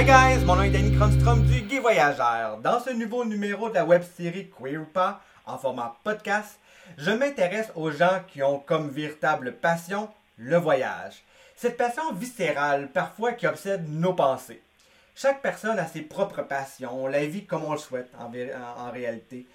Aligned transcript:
Hi 0.00 0.06
guys, 0.06 0.46
mon 0.46 0.56
nom 0.56 0.62
est 0.62 0.70
Danny 0.70 0.96
Cronstrom 0.96 1.42
du 1.42 1.60
Gay 1.60 1.78
Voyageur. 1.78 2.56
Dans 2.62 2.80
ce 2.80 2.88
nouveau 2.88 3.26
numéro 3.26 3.68
de 3.68 3.74
la 3.74 3.84
web 3.84 4.02
série 4.16 4.48
Queer 4.48 4.86
pas 4.94 5.20
en 5.44 5.58
format 5.58 5.98
podcast, 6.04 6.58
je 6.96 7.10
m'intéresse 7.10 7.70
aux 7.74 7.90
gens 7.90 8.22
qui 8.26 8.42
ont 8.42 8.60
comme 8.60 8.88
véritable 8.88 9.52
passion 9.52 10.08
le 10.38 10.56
voyage. 10.56 11.22
Cette 11.54 11.76
passion 11.76 12.14
viscérale, 12.14 12.88
parfois 12.88 13.32
qui 13.32 13.46
obsède 13.46 13.90
nos 13.90 14.14
pensées. 14.14 14.62
Chaque 15.14 15.42
personne 15.42 15.78
a 15.78 15.86
ses 15.86 16.00
propres 16.00 16.44
passions, 16.44 17.04
on 17.04 17.06
la 17.06 17.26
vit 17.26 17.44
comme 17.44 17.64
on 17.64 17.72
le 17.72 17.78
souhaite 17.78 18.10
en, 18.18 18.32
en 18.82 18.90
réalité. 18.90 19.46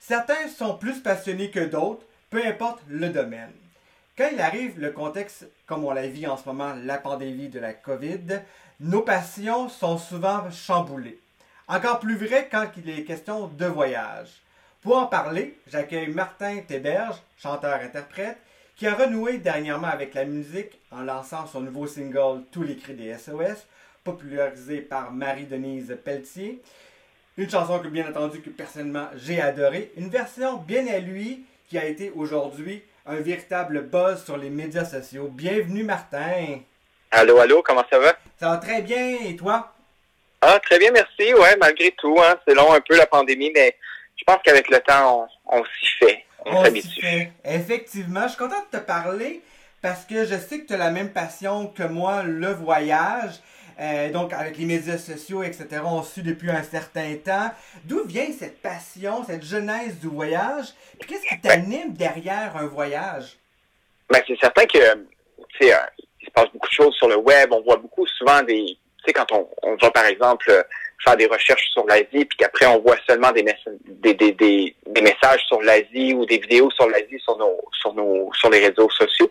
Certains 0.00 0.48
sont 0.48 0.76
plus 0.76 0.98
passionnés 1.02 1.52
que 1.52 1.60
d'autres, 1.60 2.04
peu 2.30 2.44
importe 2.44 2.80
le 2.88 3.10
domaine. 3.10 3.52
Quand 4.16 4.30
il 4.32 4.40
arrive 4.40 4.80
le 4.80 4.90
contexte 4.90 5.46
comme 5.66 5.84
on 5.84 5.92
la 5.92 6.08
vit 6.08 6.26
en 6.26 6.36
ce 6.36 6.46
moment, 6.46 6.74
la 6.82 6.98
pandémie 6.98 7.50
de 7.50 7.60
la 7.60 7.72
COVID, 7.72 8.40
nos 8.80 9.02
passions 9.02 9.68
sont 9.68 9.98
souvent 9.98 10.50
chamboulées. 10.50 11.18
Encore 11.66 11.98
plus 11.98 12.16
vrai 12.16 12.48
quand 12.50 12.68
il 12.76 12.88
est 12.88 13.02
question 13.02 13.48
de 13.48 13.66
voyage. 13.66 14.28
Pour 14.82 14.96
en 14.96 15.06
parler, 15.06 15.58
j'accueille 15.66 16.08
Martin 16.08 16.60
Théberge, 16.60 17.16
chanteur-interprète, 17.38 18.38
qui 18.76 18.86
a 18.86 18.94
renoué 18.94 19.38
dernièrement 19.38 19.88
avec 19.88 20.14
la 20.14 20.24
musique 20.24 20.78
en 20.92 21.02
lançant 21.02 21.46
son 21.48 21.60
nouveau 21.60 21.88
single 21.88 22.44
Tous 22.52 22.62
les 22.62 22.76
cris 22.76 22.94
des 22.94 23.14
SOS, 23.14 23.66
popularisé 24.04 24.80
par 24.80 25.10
Marie-Denise 25.10 25.98
Pelletier. 26.04 26.62
Une 27.36 27.50
chanson 27.50 27.80
que 27.80 27.88
bien 27.88 28.08
entendu 28.08 28.40
que 28.40 28.50
personnellement 28.50 29.08
j'ai 29.16 29.40
adoré. 29.40 29.92
Une 29.96 30.08
version 30.08 30.56
bien 30.56 30.86
à 30.86 31.00
lui 31.00 31.44
qui 31.68 31.78
a 31.78 31.84
été 31.84 32.12
aujourd'hui 32.14 32.82
un 33.04 33.16
véritable 33.16 33.82
buzz 33.82 34.24
sur 34.24 34.36
les 34.36 34.50
médias 34.50 34.84
sociaux. 34.84 35.28
Bienvenue 35.28 35.82
Martin. 35.82 36.60
Allô, 37.10 37.38
allô, 37.38 37.62
comment 37.62 37.84
ça 37.90 37.98
va? 37.98 38.17
Ça 38.38 38.50
va 38.50 38.56
très 38.58 38.82
bien, 38.82 39.16
et 39.24 39.36
toi? 39.36 39.72
Ah, 40.40 40.60
très 40.60 40.78
bien, 40.78 40.92
merci. 40.92 41.34
Ouais, 41.34 41.56
malgré 41.56 41.90
tout, 41.92 42.16
hein, 42.20 42.36
c'est 42.46 42.54
long 42.54 42.72
un 42.72 42.80
peu 42.80 42.96
la 42.96 43.06
pandémie, 43.06 43.50
mais 43.54 43.76
je 44.16 44.24
pense 44.24 44.38
qu'avec 44.44 44.70
le 44.70 44.78
temps, 44.78 45.28
on, 45.46 45.64
s'y 45.64 45.86
fait. 45.98 46.24
On, 46.46 46.64
s'habitue. 46.64 47.32
Effectivement, 47.44 48.22
je 48.22 48.28
suis 48.28 48.38
content 48.38 48.64
de 48.72 48.78
te 48.78 48.82
parler 48.82 49.42
parce 49.82 50.04
que 50.04 50.24
je 50.24 50.36
sais 50.36 50.60
que 50.60 50.66
tu 50.66 50.74
as 50.74 50.76
la 50.76 50.90
même 50.90 51.12
passion 51.12 51.66
que 51.66 51.82
moi, 51.82 52.22
le 52.22 52.52
voyage. 52.52 53.40
Euh, 53.80 54.10
donc, 54.10 54.32
avec 54.32 54.58
les 54.58 54.64
médias 54.64 54.98
sociaux, 54.98 55.42
etc., 55.44 55.82
on 55.84 56.02
suit 56.02 56.22
depuis 56.22 56.50
un 56.50 56.64
certain 56.64 57.14
temps. 57.16 57.50
D'où 57.84 58.04
vient 58.04 58.26
cette 58.36 58.60
passion, 58.60 59.24
cette 59.24 59.44
genèse 59.44 60.00
du 60.00 60.08
voyage? 60.08 60.66
Puis 60.98 61.08
qu'est-ce 61.08 61.26
qui 61.26 61.40
t'anime 61.40 61.92
derrière 61.92 62.56
un 62.56 62.66
voyage? 62.66 63.36
Ben, 64.10 64.20
c'est 64.26 64.38
certain 64.40 64.66
que, 64.66 64.94
tu 65.58 65.64
il 65.64 65.70
se 65.70 66.07
passe 66.38 66.52
beaucoup 66.52 66.68
de 66.68 66.72
choses 66.72 66.94
sur 66.94 67.08
le 67.08 67.16
web. 67.16 67.52
On 67.52 67.62
voit 67.62 67.76
beaucoup 67.76 68.06
souvent 68.06 68.42
des, 68.42 68.64
tu 68.64 69.04
sais, 69.06 69.12
quand 69.12 69.30
on, 69.32 69.48
on 69.62 69.76
va, 69.76 69.90
par 69.90 70.06
exemple, 70.06 70.64
faire 71.04 71.16
des 71.16 71.26
recherches 71.26 71.68
sur 71.72 71.86
l'Asie, 71.86 72.24
puis 72.24 72.38
qu'après 72.38 72.66
on 72.66 72.80
voit 72.80 72.96
seulement 73.08 73.30
des, 73.32 73.44
des, 73.86 74.14
des, 74.14 74.32
des, 74.32 75.00
messages 75.00 75.42
sur 75.46 75.60
l'Asie 75.62 76.12
ou 76.14 76.26
des 76.26 76.38
vidéos 76.38 76.70
sur 76.72 76.88
l'Asie 76.88 77.20
sur 77.22 77.36
nos, 77.38 77.58
sur 77.80 77.94
nos, 77.94 78.32
sur 78.34 78.50
les 78.50 78.66
réseaux 78.66 78.90
sociaux. 78.90 79.30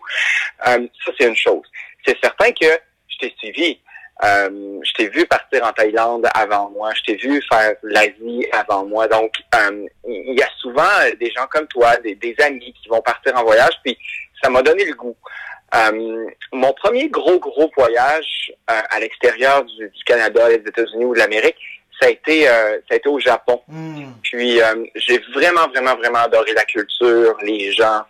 Euh, 0.67 0.87
ça, 1.05 1.11
c'est 1.19 1.27
une 1.27 1.35
chose. 1.35 1.63
C'est 2.05 2.17
certain 2.21 2.51
que 2.51 2.67
je 3.09 3.17
t'ai 3.19 3.35
suivi. 3.37 3.79
Euh, 4.23 4.79
je 4.83 4.93
t'ai 4.93 5.09
vu 5.09 5.27
partir 5.27 5.63
en 5.63 5.71
Thaïlande 5.73 6.27
avant 6.33 6.71
moi, 6.71 6.91
je 6.95 7.03
t'ai 7.03 7.15
vu 7.17 7.39
faire 7.51 7.75
l'Asie 7.83 8.47
avant 8.51 8.83
moi. 8.85 9.07
Donc, 9.07 9.31
euh, 9.53 9.85
il 10.07 10.33
y 10.33 10.41
a 10.41 10.49
souvent 10.59 10.81
des 11.19 11.31
gens 11.31 11.45
comme 11.51 11.67
toi, 11.67 11.95
des 11.97 12.35
amis 12.39 12.73
qui 12.81 12.89
vont 12.89 13.01
partir 13.01 13.35
en 13.37 13.43
voyage, 13.43 13.77
puis 13.83 13.95
ça 14.41 14.49
m'a 14.49 14.61
donné 14.63 14.85
le 14.85 14.95
goût. 14.95 15.15
Euh, 15.75 16.27
mon 16.53 16.73
premier 16.73 17.09
gros, 17.09 17.39
gros 17.39 17.69
voyage 17.75 18.53
euh, 18.71 18.79
à 18.89 18.99
l'extérieur 18.99 19.65
du, 19.65 19.91
Canada, 20.05 20.47
des 20.49 20.69
États-Unis 20.69 21.05
ou 21.05 21.13
de 21.13 21.19
l'Amérique, 21.19 21.57
ça 21.99 22.07
a 22.07 22.09
été 22.09 22.47
euh, 22.47 22.77
ça 22.87 22.93
a 22.93 22.95
été 22.95 23.09
au 23.09 23.19
Japon. 23.19 23.61
Hmm. 23.67 24.11
Puis 24.23 24.59
j'ai 24.95 25.19
vraiment, 25.33 25.67
vraiment, 25.67 25.95
vraiment 25.95 26.19
adoré 26.19 26.53
la 26.53 26.63
culture, 26.63 27.37
les 27.43 27.71
gens. 27.73 28.03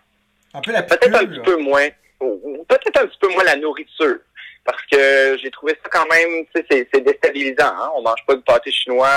peut-être 0.54 1.16
un 1.16 1.26
petit 1.26 1.40
peu 1.40 1.58
moins. 1.58 1.88
Peut-être 2.20 3.02
un 3.02 3.08
petit 3.08 3.18
peu 3.20 3.30
moins 3.30 3.44
la 3.44 3.56
nourriture. 3.56 4.18
Parce 4.64 4.82
que 4.92 5.38
j'ai 5.42 5.50
trouvé 5.50 5.78
ça 5.82 5.90
quand 5.90 6.06
même, 6.08 6.46
tu 6.54 6.62
sais, 6.70 6.88
c'est 6.94 7.02
déstabilisant. 7.02 7.68
Hein? 7.68 7.90
On 7.96 8.02
mange 8.02 8.20
pas 8.28 8.36
de 8.36 8.42
pâté 8.42 8.70
chinois 8.70 9.10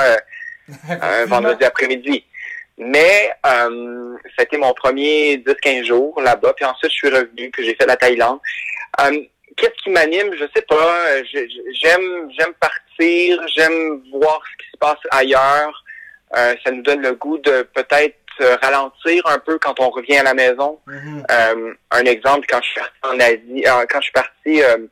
un 0.88 1.24
vendredi 1.26 1.64
après-midi. 1.64 2.24
Mais 2.82 3.30
euh, 3.44 4.16
c'était 4.38 4.56
mon 4.56 4.72
premier 4.72 5.36
10-15 5.36 5.84
jours 5.84 6.18
là-bas. 6.20 6.54
Puis 6.54 6.64
ensuite, 6.64 6.90
je 6.90 6.96
suis 6.96 7.10
revenu, 7.10 7.50
puis 7.50 7.64
j'ai 7.64 7.74
fait 7.74 7.86
la 7.86 7.96
Thaïlande. 7.96 8.40
Euh, 9.02 9.20
Qu'est-ce 9.56 9.82
qui 9.82 9.90
m'anime? 9.90 10.32
Je 10.38 10.44
sais 10.54 10.62
pas. 10.62 11.22
J'aime 11.82 12.30
j'aime 12.38 12.54
partir, 12.58 13.46
j'aime 13.48 14.00
voir 14.10 14.40
ce 14.50 14.64
qui 14.64 14.70
se 14.72 14.78
passe 14.78 14.98
ailleurs. 15.10 15.84
Euh, 16.34 16.54
ça 16.64 16.70
nous 16.70 16.82
donne 16.82 17.02
le 17.02 17.12
goût 17.12 17.36
de 17.38 17.62
peut-être 17.74 18.16
ralentir 18.62 19.26
un 19.26 19.38
peu 19.38 19.58
quand 19.58 19.78
on 19.80 19.90
revient 19.90 20.16
à 20.18 20.22
la 20.22 20.34
maison. 20.34 20.78
Mm-hmm. 20.86 21.24
euh, 21.30 21.74
un 21.90 22.04
exemple, 22.04 22.46
quand 22.48 22.60
je 22.62 22.68
suis 22.68 22.80
parti 22.80 22.98
en 23.02 23.20
Asie, 23.20 23.64
euh, 23.66 23.86
quand 23.90 23.98
je 23.98 24.04
suis 24.04 24.12
parti 24.12 24.62
euh, 24.62 24.86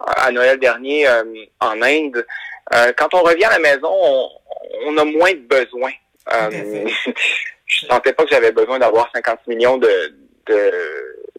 à 0.00 0.32
Noël 0.32 0.58
dernier 0.58 1.06
euh, 1.06 1.22
en 1.60 1.80
Inde, 1.82 2.26
quand 2.96 3.14
on 3.14 3.22
revient 3.22 3.44
à 3.44 3.52
la 3.52 3.58
maison, 3.60 3.88
on, 3.90 4.28
on 4.86 4.98
a 4.98 5.04
moins 5.04 5.32
de 5.32 5.38
besoins. 5.38 5.92
Euh, 6.32 6.50
je 7.66 7.86
sentais 7.86 8.12
pas 8.12 8.24
que 8.24 8.30
j'avais 8.30 8.52
besoin 8.52 8.78
d'avoir 8.78 9.10
50 9.14 9.46
millions 9.46 9.78
de, 9.78 10.16
de, 10.46 10.72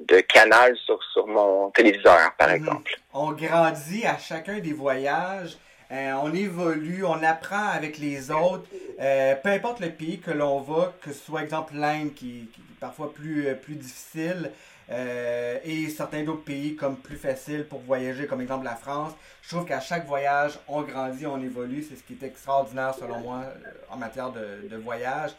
de 0.01 0.19
canals 0.22 0.75
sur, 0.85 1.00
sur 1.11 1.27
mon 1.27 1.72
téléviseur, 1.72 2.33
par 2.38 2.50
mhm. 2.50 2.55
exemple. 2.55 3.00
On 3.13 3.31
grandit 3.31 4.05
à 4.05 4.17
chacun 4.17 4.59
des 4.59 4.73
voyages. 4.73 5.57
Euh, 5.91 6.11
on 6.22 6.31
évolue, 6.33 7.03
on 7.03 7.23
apprend 7.23 7.67
avec 7.69 7.97
les 7.97 8.29
autres. 8.29 8.66
Euh, 9.00 9.35
peu 9.35 9.50
importe 9.50 9.79
le 9.79 9.89
pays 9.89 10.19
que 10.19 10.29
l'on 10.29 10.59
va, 10.59 10.94
que 11.01 11.11
ce 11.11 11.19
soit 11.25 11.41
exemple 11.41 11.73
l'Inde 11.75 12.13
qui, 12.13 12.47
qui, 12.53 12.61
est 12.61 12.79
parfois 12.79 13.11
plus, 13.11 13.47
plus 13.63 13.73
difficile, 13.73 14.51
euh, 14.91 15.59
et 15.63 15.88
certains 15.89 16.23
d'autres 16.23 16.44
pays 16.44 16.75
comme 16.75 16.97
plus 16.97 17.17
facile 17.17 17.66
pour 17.66 17.79
voyager, 17.81 18.25
comme 18.25 18.41
exemple 18.41 18.66
la 18.66 18.75
France. 18.75 19.13
Je 19.44 19.50
trouve 19.50 19.66
qu'à 19.66 19.79
chaque 19.79 20.07
voyage, 20.07 20.59
on 20.67 20.81
grandit, 20.81 21.27
on 21.27 21.41
évolue. 21.41 21.85
C'est 21.88 21.95
ce 21.95 22.03
qui 22.03 22.13
est 22.13 22.25
extraordinaire 22.25 22.95
selon 22.95 23.19
moi 23.19 23.44
euh, 23.45 23.72
en 23.89 23.97
matière 23.97 24.31
de, 24.31 24.75
voyage. 24.77 25.31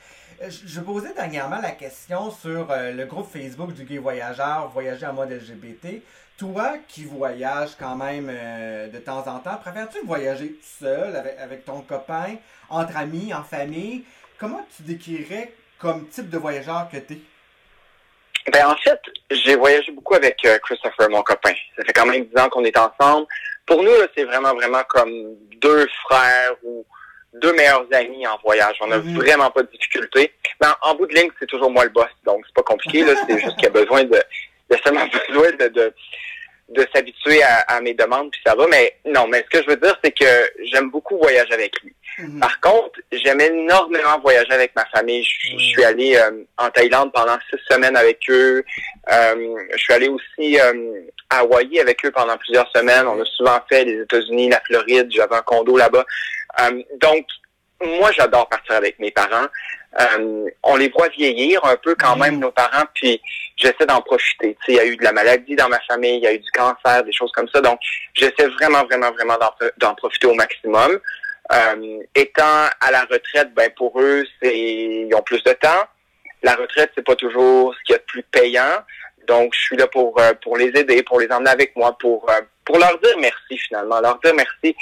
Euh, 0.43 0.51
je 0.51 0.81
posais 0.81 1.13
dernièrement 1.15 1.61
la 1.61 1.73
question 1.73 2.31
sur 2.31 2.69
le 2.71 3.05
groupe 3.07 3.29
Facebook 3.31 3.73
du 3.75 3.85
Gay 3.85 3.99
Voyageur, 3.99 4.69
Voyager 4.69 5.07
en 5.07 5.15
mode 5.15 5.31
LGBT. 5.31 6.03
Toi 6.37 6.79
qui 6.89 7.05
voyages 7.05 7.77
quand 7.79 7.97
même 7.97 8.29
de 8.29 8.99
temps 8.99 9.27
en 9.27 9.41
temps, 9.41 9.57
préfères-tu 9.57 9.99
voyager 10.07 10.59
seul, 10.63 11.15
avec, 11.15 11.39
avec 11.39 11.65
ton 11.67 11.83
copain, 11.83 12.37
entre 12.71 12.97
amis, 12.97 13.35
en 13.35 13.43
famille? 13.43 14.05
Comment 14.39 14.65
tu 14.75 14.85
décrirais 14.85 15.53
comme 15.79 16.09
type 16.09 16.31
de 16.31 16.39
voyageur 16.39 16.89
que 16.91 16.97
tu 16.97 17.15
es? 17.15 17.21
Ben 18.53 18.67
en 18.67 18.77
fait, 18.77 19.01
j'ai 19.31 19.57
voyagé 19.57 19.93
beaucoup 19.93 20.15
avec 20.15 20.39
euh, 20.45 20.59
Christopher, 20.61 21.11
mon 21.11 21.23
copain. 21.23 21.53
Ça 21.77 21.85
fait 21.85 21.93
quand 21.93 22.07
même 22.07 22.25
dix 22.25 22.41
ans 22.41 22.49
qu'on 22.49 22.65
est 22.65 22.77
ensemble. 22.77 23.27
Pour 23.67 23.83
nous, 23.83 23.93
c'est 24.17 24.25
vraiment, 24.25 24.55
vraiment 24.55 24.83
comme 24.89 25.37
deux 25.61 25.87
frères 26.05 26.55
ou 26.63 26.85
deux 27.35 27.53
meilleurs 27.53 27.87
amis 27.93 28.27
en 28.27 28.39
voyage. 28.43 28.77
On 28.81 28.89
n'a 28.89 28.99
mhm. 28.99 29.17
vraiment 29.17 29.51
pas 29.51 29.63
de 29.63 29.69
difficultés. 29.71 30.33
Ben, 30.61 30.75
en 30.83 30.95
bout 30.95 31.07
de 31.07 31.15
ligne, 31.15 31.31
c'est 31.39 31.47
toujours 31.47 31.71
moi 31.71 31.85
le 31.85 31.91
boss, 31.91 32.09
donc 32.25 32.45
c'est 32.47 32.55
pas 32.55 32.63
compliqué. 32.63 33.05
Là, 33.05 33.13
c'est 33.27 33.39
juste 33.39 33.55
qu'il 33.57 33.65
y 33.65 33.67
a 33.67 33.71
besoin 33.71 34.05
de, 34.05 34.23
de 34.71 34.77
seulement 34.85 35.07
besoin 35.29 35.51
de, 35.53 35.69
de, 35.69 35.95
de 36.71 36.87
s'habituer 36.95 37.43
à, 37.43 37.59
à, 37.69 37.81
mes 37.81 37.95
demandes, 37.95 38.31
puis 38.31 38.41
ça 38.45 38.55
va. 38.55 38.67
Mais 38.67 38.97
non, 39.05 39.27
mais 39.29 39.45
ce 39.45 39.59
que 39.59 39.65
je 39.65 39.71
veux 39.71 39.77
dire, 39.77 39.97
c'est 40.03 40.13
que 40.13 40.51
j'aime 40.65 40.91
beaucoup 40.91 41.19
voyager 41.19 41.53
avec 41.53 41.81
lui. 41.83 41.95
Mhm. 42.23 42.41
Par 42.41 42.61
contre, 42.61 43.01
j'aime 43.13 43.41
énormément 43.41 44.19
voyager 44.21 44.53
avec 44.53 44.75
ma 44.77 44.85
famille. 44.87 45.25
Je, 45.25 45.59
suis 45.59 45.85
allé 45.85 46.17
euh, 46.17 46.45
en 46.59 46.71
Thaïlande 46.71 47.13
pendant 47.13 47.39
six 47.49 47.61
semaines 47.71 47.97
avec 47.97 48.19
eux. 48.29 48.65
Euh, 49.11 49.57
je 49.73 49.79
suis 49.79 49.93
allé 49.93 50.09
aussi 50.09 50.61
euh, 50.61 51.01
à 51.31 51.39
Hawaï 51.39 51.81
avec 51.81 52.05
eux 52.05 52.11
pendant 52.11 52.37
plusieurs 52.37 52.71
semaines. 52.75 53.07
On 53.07 53.21
a 53.21 53.25
souvent 53.25 53.59
fait 53.69 53.85
les 53.85 54.03
États-Unis, 54.03 54.51
la 54.51 54.61
Floride. 54.61 55.09
J'avais 55.11 55.37
un 55.37 55.43
condo 55.43 55.77
là-bas. 55.77 56.05
donc, 57.01 57.27
moi, 57.83 58.11
j'adore 58.13 58.47
partir 58.49 58.75
avec 58.75 58.99
mes 58.99 59.11
parents. 59.11 59.47
on 60.63 60.77
les 60.77 60.91
voit 60.91 61.09
vieillir 61.09 61.65
un 61.65 61.77
peu 61.77 61.95
quand 61.95 62.17
même, 62.17 62.35
mhm. 62.35 62.41
nos 62.41 62.51
parents, 62.51 62.85
puis 62.95 63.21
j'essaie 63.57 63.87
d'en 63.87 64.03
profiter. 64.03 64.57
il 64.69 64.75
y 64.75 64.81
a 64.81 64.85
eu 64.85 64.97
de 64.97 65.05
la 65.05 65.13
maladie 65.13 65.57
dans 65.57 65.69
ma 65.69 65.81
famille, 65.89 66.17
il 66.17 66.23
y 66.23 66.27
a 66.27 66.35
eu 66.35 66.39
du 66.39 66.51
cancer, 66.51 67.03
des 67.05 67.13
choses 67.13 67.33
comme 67.33 67.49
ça. 67.49 67.63
Donc, 67.63 67.81
j'essaie 68.13 68.49
vraiment, 68.49 68.85
vraiment, 68.85 69.11
vraiment 69.13 69.39
d'en 69.79 69.95
profiter 69.95 70.27
au 70.27 70.35
maximum. 70.35 71.01
Euh, 71.53 72.03
étant 72.15 72.69
à 72.81 72.91
la 72.93 73.03
retraite, 73.03 73.53
ben 73.55 73.71
pour 73.77 74.01
eux, 74.01 74.25
ils 74.43 75.11
ont 75.15 75.23
plus 75.23 75.43
de 75.43 75.53
temps. 75.53 75.85
La 76.43 76.55
retraite, 76.55 76.93
c'est 76.95 77.05
pas 77.05 77.17
toujours 77.17 77.75
ce 77.75 77.83
qu'il 77.85 77.93
y 77.95 77.97
a 77.97 77.99
de 77.99 78.05
plus 78.05 78.23
payant. 78.23 78.85
Donc, 79.27 79.55
je 79.55 79.61
suis 79.61 79.77
là 79.77 79.87
pour 79.89 80.19
euh, 80.21 80.33
pour 80.43 80.57
les 80.57 80.69
aider, 80.69 81.03
pour 81.03 81.21
les 81.21 81.31
emmener 81.31 81.51
avec 81.51 81.75
moi, 81.75 81.97
pour 81.99 82.29
euh, 82.31 82.41
pour 82.65 82.79
leur 82.79 82.99
dire 83.01 83.17
merci 83.19 83.59
finalement, 83.59 84.01
leur 84.01 84.19
dire 84.21 84.35
merci 84.35 84.77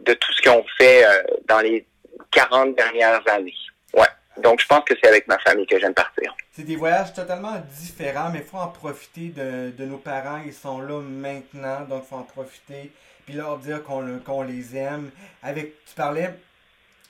de 0.00 0.12
tout 0.12 0.32
ce 0.34 0.42
qu'ils 0.42 0.50
ont 0.50 0.66
fait 0.76 1.02
dans 1.46 1.60
les 1.60 1.86
40 2.30 2.76
dernières 2.76 3.22
années. 3.28 3.54
Ouais. 3.94 4.06
Donc, 4.36 4.60
je 4.60 4.66
pense 4.66 4.84
que 4.84 4.92
c'est 5.00 5.08
avec 5.08 5.26
ma 5.28 5.38
famille 5.38 5.66
que 5.66 5.78
j'aime 5.78 5.94
partir. 5.94 6.36
C'est 6.52 6.64
des 6.64 6.76
voyages 6.76 7.14
totalement 7.14 7.54
différents, 7.78 8.28
mais 8.30 8.40
il 8.40 8.44
faut 8.44 8.58
en 8.58 8.68
profiter 8.68 9.28
de, 9.28 9.70
de, 9.70 9.84
nos 9.86 9.96
parents. 9.96 10.42
Ils 10.44 10.52
sont 10.52 10.80
là 10.80 11.00
maintenant, 11.00 11.80
donc 11.88 12.02
il 12.04 12.08
faut 12.10 12.16
en 12.16 12.24
profiter. 12.24 12.92
Puis 13.26 13.34
leur 13.34 13.58
dire 13.58 13.82
qu'on 13.82 14.42
les 14.42 14.76
aime. 14.76 15.10
Avec, 15.42 15.84
tu 15.84 15.94
parlais 15.94 16.32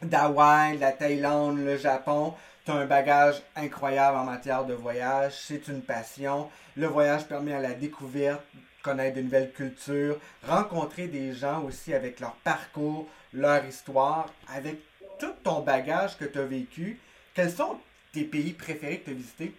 d'Hawaï, 0.02 0.78
la 0.78 0.92
Thaïlande, 0.92 1.58
le 1.58 1.76
Japon. 1.76 2.34
Tu 2.64 2.72
as 2.72 2.74
un 2.74 2.86
bagage 2.86 3.42
incroyable 3.54 4.16
en 4.16 4.24
matière 4.24 4.64
de 4.64 4.74
voyage. 4.74 5.34
C'est 5.34 5.68
une 5.68 5.82
passion. 5.82 6.50
Le 6.74 6.86
voyage 6.86 7.26
permet 7.26 7.54
à 7.54 7.60
la 7.60 7.74
découverte, 7.74 8.42
connaître 8.82 9.16
de 9.16 9.22
nouvelles 9.22 9.52
cultures, 9.52 10.18
rencontrer 10.46 11.06
des 11.06 11.34
gens 11.34 11.62
aussi 11.64 11.92
avec 11.92 12.18
leur 12.20 12.32
parcours, 12.36 13.06
leur 13.32 13.64
histoire, 13.64 14.32
avec 14.54 14.76
tout 15.18 15.34
ton 15.44 15.60
bagage 15.60 16.16
que 16.16 16.24
tu 16.24 16.38
as 16.38 16.44
vécu. 16.44 16.98
Quels 17.34 17.50
sont 17.50 17.78
tes 18.12 18.24
pays 18.24 18.52
préférés 18.54 19.00
que 19.00 19.04
tu 19.06 19.10
as 19.10 19.14
visités? 19.14 19.54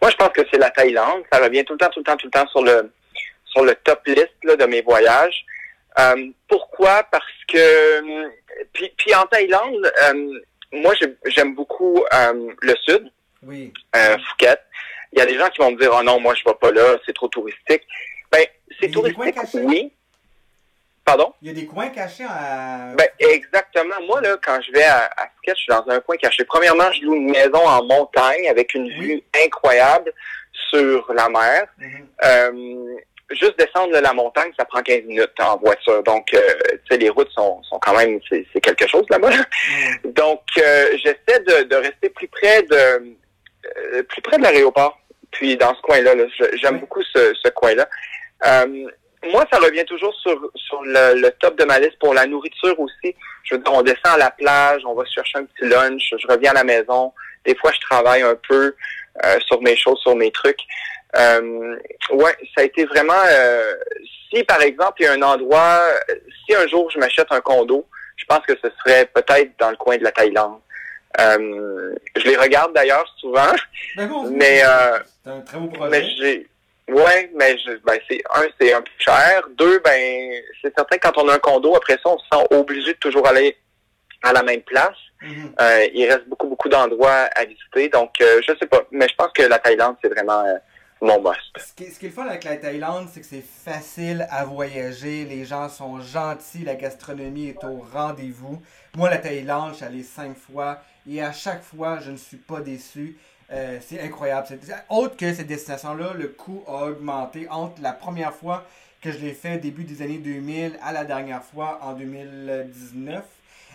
Moi, 0.00 0.10
je 0.10 0.16
pense 0.16 0.28
que 0.28 0.42
c'est 0.50 0.58
la 0.58 0.70
Thaïlande. 0.70 1.22
Ça 1.32 1.38
revient 1.38 1.64
tout 1.64 1.72
le 1.72 1.78
temps, 1.78 1.90
tout 1.90 2.00
le 2.00 2.04
temps, 2.04 2.16
tout 2.16 2.26
le 2.26 2.30
temps 2.30 2.46
sur 2.48 2.62
le, 2.62 2.92
sur 3.46 3.64
le 3.64 3.74
top 3.76 4.06
list 4.06 4.30
de 4.42 4.66
mes 4.66 4.82
voyages. 4.82 5.44
Euh, 5.98 6.30
pourquoi? 6.48 7.04
Parce 7.04 7.24
que, 7.48 8.28
puis, 8.72 8.92
puis 8.96 9.14
en 9.14 9.26
Thaïlande, 9.26 9.92
euh, 10.02 10.40
moi, 10.72 10.94
j'aime 11.26 11.54
beaucoup 11.54 12.04
euh, 12.12 12.52
le 12.60 12.74
sud, 12.86 13.10
oui. 13.42 13.72
Phuket. 13.92 14.60
Il 15.12 15.18
y 15.18 15.22
a 15.22 15.26
des 15.26 15.38
gens 15.38 15.48
qui 15.48 15.60
vont 15.60 15.70
me 15.70 15.78
dire, 15.78 15.94
oh 15.96 16.02
non, 16.02 16.18
moi, 16.18 16.34
je 16.34 16.42
ne 16.44 16.50
vais 16.50 16.58
pas 16.58 16.72
là, 16.72 16.96
c'est 17.06 17.14
trop 17.14 17.28
touristique. 17.28 17.82
Ben, 18.32 18.44
c'est 18.80 18.90
touristique, 18.90 19.36
oui. 19.54 19.92
Pardon? 21.04 21.34
Il 21.42 21.48
y 21.48 21.50
a 21.50 21.54
des 21.54 21.66
coins 21.66 21.90
cachés 21.90 22.24
à... 22.26 22.94
Ben, 22.96 23.06
exactement. 23.18 24.00
Moi, 24.06 24.22
là, 24.22 24.38
quand 24.42 24.58
je 24.66 24.72
vais 24.72 24.84
à, 24.84 25.04
à 25.16 25.28
je 25.46 25.54
suis 25.54 25.68
dans 25.68 25.84
un 25.88 26.00
coin 26.00 26.16
caché. 26.16 26.44
Premièrement, 26.44 26.90
je 26.92 27.04
loue 27.04 27.14
une 27.14 27.30
maison 27.30 27.58
en 27.58 27.84
montagne 27.84 28.48
avec 28.48 28.74
une 28.74 28.88
vue 28.88 29.22
incroyable 29.44 30.12
sur 30.70 31.12
la 31.12 31.28
mer. 31.28 31.66
Euh, 32.24 32.96
juste 33.30 33.58
descendre 33.58 33.98
la 33.98 34.12
montagne, 34.12 34.52
ça 34.58 34.64
prend 34.64 34.82
15 34.82 35.04
minutes 35.04 35.32
en 35.40 35.56
voiture. 35.56 36.02
Donc, 36.02 36.32
euh, 36.34 36.38
tu 36.70 36.78
sais, 36.90 36.98
les 36.98 37.08
routes 37.08 37.30
sont, 37.30 37.62
sont 37.62 37.78
quand 37.78 37.96
même, 37.96 38.20
c'est 38.30 38.60
quelque 38.60 38.86
chose 38.86 39.04
là-bas. 39.10 39.30
Donc, 40.04 40.42
euh, 40.58 40.96
j'essaie 41.02 41.40
de, 41.40 41.64
de, 41.64 41.76
rester 41.76 42.10
plus 42.10 42.28
près 42.28 42.62
de 42.62 42.76
euh, 42.76 44.02
plus 44.04 44.22
près 44.22 44.36
de 44.38 44.42
l'aéroport. 44.42 44.98
Puis 45.30 45.56
dans 45.56 45.74
ce 45.74 45.80
coin-là, 45.82 46.14
-là, 46.14 46.26
j'aime 46.60 46.78
beaucoup 46.78 47.02
ce, 47.02 47.34
ce 47.42 47.48
coin-là. 47.50 47.88
Euh, 48.46 48.86
moi, 49.30 49.44
ça 49.50 49.58
revient 49.58 49.84
toujours 49.84 50.14
sur, 50.14 50.38
sur 50.54 50.82
le, 50.84 51.30
top 51.40 51.58
de 51.58 51.64
ma 51.64 51.78
liste 51.78 51.98
pour 51.98 52.14
la 52.14 52.26
nourriture 52.26 52.78
aussi. 52.78 53.14
Je 53.44 53.54
veux 53.54 53.62
dire, 53.62 53.72
on 53.72 53.82
descend 53.82 54.14
à 54.14 54.18
la 54.18 54.30
plage, 54.30 54.82
on 54.84 54.94
va 54.94 55.04
chercher 55.06 55.38
un 55.38 55.44
petit 55.44 55.68
lunch, 55.68 56.14
je 56.16 56.26
reviens 56.26 56.50
à 56.50 56.54
la 56.54 56.64
maison. 56.64 57.12
Des 57.44 57.54
fois, 57.56 57.70
je 57.72 57.80
travaille 57.80 58.22
un 58.22 58.36
peu 58.48 58.74
euh, 59.24 59.38
sur 59.46 59.60
mes 59.62 59.76
choses, 59.76 59.98
sur 60.00 60.14
mes 60.14 60.30
trucs. 60.30 60.60
Euh, 61.16 61.76
ouais, 62.12 62.36
ça 62.54 62.62
a 62.62 62.64
été 62.64 62.84
vraiment. 62.84 63.12
Euh, 63.30 63.74
si 64.30 64.42
par 64.44 64.60
exemple 64.62 65.00
il 65.00 65.04
y 65.04 65.06
a 65.06 65.12
un 65.12 65.22
endroit, 65.22 65.80
si 66.44 66.54
un 66.54 66.66
jour 66.66 66.90
je 66.90 66.98
m'achète 66.98 67.28
un 67.30 67.40
condo, 67.40 67.86
je 68.16 68.24
pense 68.26 68.40
que 68.40 68.54
ce 68.62 68.68
serait 68.78 69.06
peut-être 69.06 69.52
dans 69.58 69.70
le 69.70 69.76
coin 69.76 69.96
de 69.96 70.04
la 70.04 70.12
Thaïlande. 70.12 70.58
Euh, 71.20 71.94
je 72.16 72.24
les 72.24 72.36
regarde 72.36 72.72
d'ailleurs 72.74 73.06
souvent, 73.18 73.52
mais 74.30 74.62
euh, 74.64 74.98
c'est 75.22 75.30
un 75.30 75.40
très 75.40 75.58
beau 75.58 75.68
projet. 75.68 75.90
Mais 75.90 76.08
j'ai 76.16 76.48
Ouais, 76.88 77.30
mais 77.34 77.56
je, 77.58 77.72
ben 77.82 77.98
c'est 78.08 78.20
un, 78.34 78.42
c'est 78.60 78.74
un 78.74 78.82
peu 78.82 78.90
cher. 78.98 79.48
Deux, 79.56 79.78
ben 79.78 80.32
c'est 80.60 80.74
certain 80.76 80.98
que 80.98 81.08
quand 81.08 81.16
on 81.16 81.28
a 81.28 81.34
un 81.34 81.38
condo, 81.38 81.74
après 81.74 81.94
ça, 81.94 82.10
on 82.10 82.18
se 82.18 82.26
sent 82.30 82.46
obligé 82.50 82.92
de 82.92 82.98
toujours 82.98 83.26
aller 83.26 83.56
à 84.22 84.32
la 84.32 84.42
même 84.42 84.62
place. 84.62 84.96
Mhm. 85.22 85.54
euh, 85.58 85.86
il 85.94 86.06
reste 86.06 86.28
beaucoup, 86.28 86.48
beaucoup 86.48 86.68
d'endroits 86.68 87.28
à 87.34 87.44
visiter. 87.46 87.88
Donc, 87.88 88.10
euh, 88.20 88.42
je 88.46 88.52
sais 88.58 88.66
pas, 88.66 88.82
mais 88.90 89.08
je 89.08 89.14
pense 89.14 89.30
que 89.32 89.42
la 89.42 89.58
Thaïlande, 89.58 89.96
c'est 90.02 90.10
vraiment 90.10 90.44
euh, 90.44 90.56
boss. 91.00 91.36
Ce 91.56 91.72
qui, 91.74 91.90
ce 91.90 91.98
qui 91.98 92.06
est 92.06 92.08
le 92.08 92.14
fun 92.14 92.26
avec 92.26 92.44
la 92.44 92.56
Thaïlande, 92.56 93.08
c'est 93.12 93.20
que 93.20 93.26
c'est 93.26 93.44
facile 93.44 94.26
à 94.30 94.44
voyager. 94.44 95.24
Les 95.24 95.44
gens 95.44 95.68
sont 95.68 96.00
gentils, 96.00 96.64
la 96.64 96.74
gastronomie 96.74 97.48
est 97.48 97.64
au 97.64 97.84
rendez-vous. 97.92 98.62
Moi, 98.96 99.10
la 99.10 99.18
Thaïlande, 99.18 99.70
je 99.72 99.76
suis 99.76 99.84
allé 99.84 100.02
cinq 100.02 100.36
fois 100.36 100.80
et 101.08 101.22
à 101.22 101.32
chaque 101.32 101.62
fois, 101.62 102.00
je 102.00 102.10
ne 102.10 102.16
suis 102.16 102.36
pas 102.36 102.60
déçu. 102.60 103.18
Euh, 103.50 103.78
c'est 103.86 104.00
incroyable. 104.00 104.46
Autre 104.88 105.16
que 105.16 105.34
cette 105.34 105.46
destination-là, 105.46 106.14
le 106.14 106.28
coût 106.28 106.64
a 106.66 106.86
augmenté 106.86 107.48
entre 107.50 107.82
la 107.82 107.92
première 107.92 108.32
fois 108.32 108.64
que 109.00 109.12
je 109.12 109.18
l'ai 109.18 109.34
fait 109.34 109.58
début 109.58 109.84
des 109.84 110.00
années 110.00 110.18
2000 110.18 110.78
à 110.82 110.92
la 110.92 111.04
dernière 111.04 111.44
fois 111.44 111.78
en 111.82 111.92
2019. 111.92 113.22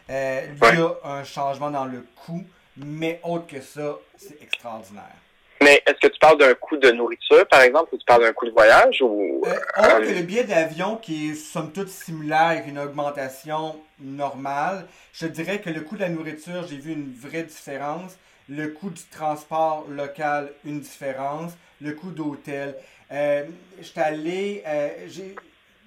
Euh, 0.10 0.48
il 0.74 0.80
y 0.80 0.82
a 0.82 0.96
un 1.04 1.24
changement 1.24 1.70
dans 1.70 1.86
le 1.86 2.04
coût, 2.16 2.44
mais 2.78 3.20
autre 3.24 3.46
que 3.46 3.62
ça, 3.62 3.98
c'est 4.18 4.42
extraordinaire. 4.42 5.16
Mais 5.62 5.82
est-ce 5.86 6.00
que 6.00 6.08
tu 6.08 6.20
parles 6.20 6.38
d'un 6.38 6.54
coût 6.54 6.78
de 6.78 6.90
nourriture, 6.92 7.46
par 7.48 7.62
exemple, 7.62 7.94
ou 7.94 7.98
tu 7.98 8.06
parles 8.06 8.24
d'un 8.24 8.34
coût 8.34 8.46
de 8.46 8.52
voyage 8.52 9.02
ou 9.02 9.44
euh, 9.46 10.00
que 10.00 10.14
le 10.14 10.22
billet 10.22 10.46
d'avion 10.46 10.96
qui 10.96 11.32
est 11.32 11.36
somme 11.36 11.72
toute 11.74 11.90
similaire 11.90 12.48
avec 12.48 12.68
une 12.68 12.80
augmentation 12.80 13.76
normale, 14.00 14.88
je 15.12 15.28
dirais 15.28 15.60
que 15.60 15.70
le 15.70 15.82
coût 15.82 15.96
de 15.96 16.02
la 16.02 16.10
nourriture, 16.10 16.66
j'ai 16.68 16.78
vu 16.78 16.94
une 16.94 17.14
vraie 17.14 17.44
différence 17.44 18.18
le 18.50 18.70
coût 18.70 18.90
du 18.90 19.04
transport 19.12 19.86
local, 19.90 20.52
une 20.66 20.82
différence, 20.82 21.54
le 21.82 21.94
coût 21.94 22.12
d'hôtel. 22.12 22.76
Euh, 23.12 23.46
J'étais 23.80 24.02
allé, 24.02 24.64
euh, 24.66 24.90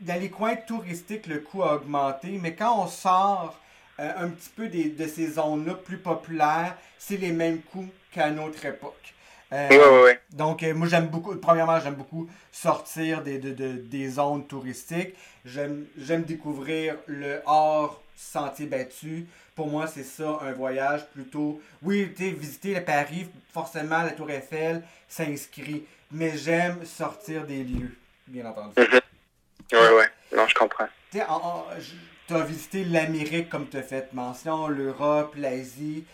dans 0.00 0.20
les 0.20 0.30
coins 0.30 0.56
touristiques, 0.56 1.26
le 1.26 1.40
coût 1.40 1.62
a 1.62 1.74
augmenté, 1.74 2.38
mais 2.40 2.54
quand 2.54 2.84
on 2.84 2.86
sort 2.86 3.58
euh, 4.00 4.12
un 4.16 4.28
petit 4.28 4.50
peu 4.54 4.68
des, 4.68 4.90
de 4.90 5.06
ces 5.06 5.32
zones-là 5.32 5.74
plus 5.74 5.98
populaires, 5.98 6.76
c'est 6.98 7.16
les 7.16 7.32
mêmes 7.32 7.60
coûts 7.62 7.88
qu'à 8.12 8.30
notre 8.30 8.64
époque. 8.64 9.14
Euh, 9.52 9.68
oui, 9.70 9.76
oui, 9.76 9.98
oui. 10.04 10.36
Donc, 10.36 10.62
moi, 10.62 10.88
j'aime 10.88 11.08
beaucoup, 11.08 11.36
premièrement, 11.36 11.78
j'aime 11.78 11.94
beaucoup 11.94 12.28
sortir 12.50 13.22
des, 13.22 13.38
de, 13.38 13.50
de, 13.52 13.72
des 13.72 14.08
zones 14.08 14.46
touristiques. 14.46 15.14
J'aime 15.44 15.86
découvrir 16.26 16.96
le 17.06 17.42
hors 17.44 18.02
sentier 18.16 18.66
battu. 18.66 19.26
Pour 19.54 19.68
moi, 19.68 19.86
c'est 19.86 20.04
ça, 20.04 20.38
un 20.40 20.52
voyage 20.52 21.06
plutôt. 21.10 21.60
Oui, 21.82 22.12
tu 22.16 22.30
visiter 22.30 22.74
le 22.74 22.82
Paris, 22.82 23.28
forcément, 23.52 24.02
la 24.02 24.12
Tour 24.12 24.30
Eiffel 24.30 24.82
s'inscrit. 25.08 25.84
Mais 26.10 26.36
j'aime 26.36 26.84
sortir 26.84 27.46
des 27.46 27.64
lieux, 27.64 27.94
bien 28.26 28.46
entendu. 28.46 28.72
Oui, 28.76 28.84
mm-hmm. 28.84 29.98
oui. 29.98 30.36
Non, 30.36 30.46
je 30.46 30.54
comprends. 30.54 30.88
Tu 31.10 31.20
as 31.20 32.44
visité 32.44 32.84
l'Amérique 32.84 33.50
comme 33.50 33.68
tu 33.68 33.76
as 33.76 33.82
fait 33.82 34.12
mention, 34.14 34.68
l'Europe, 34.68 35.34
l'Asie. 35.36 36.04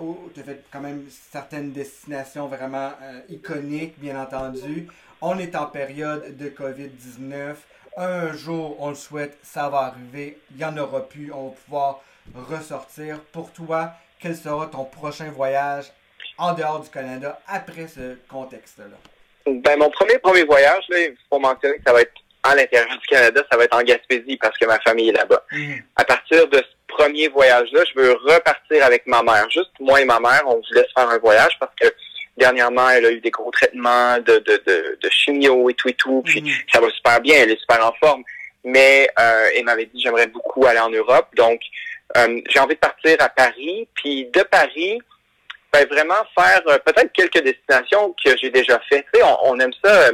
Euh, 0.00 0.12
tu 0.34 0.40
as 0.40 0.44
fait 0.44 0.64
quand 0.72 0.80
même 0.80 1.04
certaines 1.30 1.72
destinations 1.72 2.46
vraiment 2.48 2.92
euh, 3.02 3.20
iconiques, 3.28 3.98
bien 3.98 4.20
entendu. 4.20 4.88
On 5.20 5.38
est 5.38 5.56
en 5.56 5.66
période 5.66 6.36
de 6.36 6.48
COVID-19. 6.48 7.54
Un 7.96 8.32
jour, 8.32 8.76
on 8.80 8.90
le 8.90 8.94
souhaite, 8.94 9.38
ça 9.42 9.68
va 9.68 9.78
arriver. 9.78 10.38
Il 10.52 10.58
n'y 10.58 10.64
en 10.64 10.76
aura 10.76 11.08
plus. 11.08 11.32
On 11.32 11.48
va 11.48 11.54
pouvoir 11.64 12.00
ressortir. 12.34 13.20
Pour 13.32 13.52
toi, 13.52 13.92
quel 14.20 14.36
sera 14.36 14.66
ton 14.66 14.84
prochain 14.84 15.30
voyage 15.30 15.92
en 16.36 16.54
dehors 16.54 16.80
du 16.80 16.90
Canada 16.90 17.40
après 17.48 17.88
ce 17.88 18.16
contexte-là? 18.28 18.96
Ben, 19.46 19.78
mon 19.78 19.90
premier 19.90 20.18
premier 20.18 20.44
voyage, 20.44 20.84
il 20.90 21.16
faut 21.28 21.38
mentionner 21.38 21.78
que 21.78 21.82
ça 21.86 21.92
va 21.92 22.02
être 22.02 22.12
à 22.42 22.54
l'intérieur 22.54 22.96
du 22.96 23.06
Canada, 23.06 23.42
ça 23.50 23.56
va 23.56 23.64
être 23.64 23.76
en 23.76 23.82
Gaspésie 23.82 24.36
parce 24.36 24.56
que 24.56 24.66
ma 24.66 24.78
famille 24.80 25.08
est 25.08 25.12
là-bas. 25.12 25.44
Mm. 25.50 25.74
À 25.96 26.04
partir 26.04 26.48
de 26.48 26.58
ce 26.58 26.77
premier 26.98 27.28
voyage-là, 27.28 27.80
je 27.84 28.00
veux 28.00 28.12
repartir 28.12 28.84
avec 28.84 29.06
ma 29.06 29.22
mère. 29.22 29.48
Juste 29.50 29.70
moi 29.78 30.00
et 30.00 30.04
ma 30.04 30.18
mère, 30.18 30.42
on 30.46 30.62
se 30.62 30.74
laisse 30.74 30.92
faire 30.96 31.08
un 31.08 31.18
voyage 31.18 31.56
parce 31.60 31.72
que 31.80 31.86
dernièrement, 32.36 32.88
elle 32.90 33.06
a 33.06 33.10
eu 33.10 33.20
des 33.20 33.30
gros 33.30 33.50
traitements 33.50 34.18
de, 34.18 34.38
de, 34.38 34.62
de, 34.66 34.98
de 35.00 35.10
chimio 35.10 35.70
et 35.70 35.74
tout 35.74 35.88
et 35.88 35.94
tout. 35.94 36.22
Puis 36.24 36.42
mm. 36.42 36.48
ça 36.72 36.80
va 36.80 36.88
super 36.90 37.20
bien, 37.20 37.36
elle 37.40 37.50
est 37.50 37.60
super 37.60 37.84
en 37.86 37.92
forme. 38.00 38.22
Mais 38.64 39.08
euh, 39.18 39.48
elle 39.54 39.64
m'avait 39.64 39.86
dit 39.86 40.00
j'aimerais 40.00 40.26
beaucoup 40.26 40.66
aller 40.66 40.80
en 40.80 40.90
Europe. 40.90 41.28
Donc, 41.36 41.60
euh, 42.16 42.40
j'ai 42.48 42.58
envie 42.58 42.74
de 42.74 42.80
partir 42.80 43.16
à 43.20 43.28
Paris. 43.28 43.88
Puis 43.94 44.26
de 44.26 44.42
Paris, 44.42 45.00
ben, 45.72 45.86
vraiment 45.86 46.22
faire 46.36 46.62
euh, 46.66 46.78
peut-être 46.78 47.12
quelques 47.12 47.42
destinations 47.42 48.14
que 48.24 48.36
j'ai 48.40 48.50
déjà 48.50 48.80
fait. 48.88 49.04
Tu 49.12 49.20
sais, 49.20 49.26
on, 49.44 49.58
aime 49.60 49.72
ça, 49.84 50.10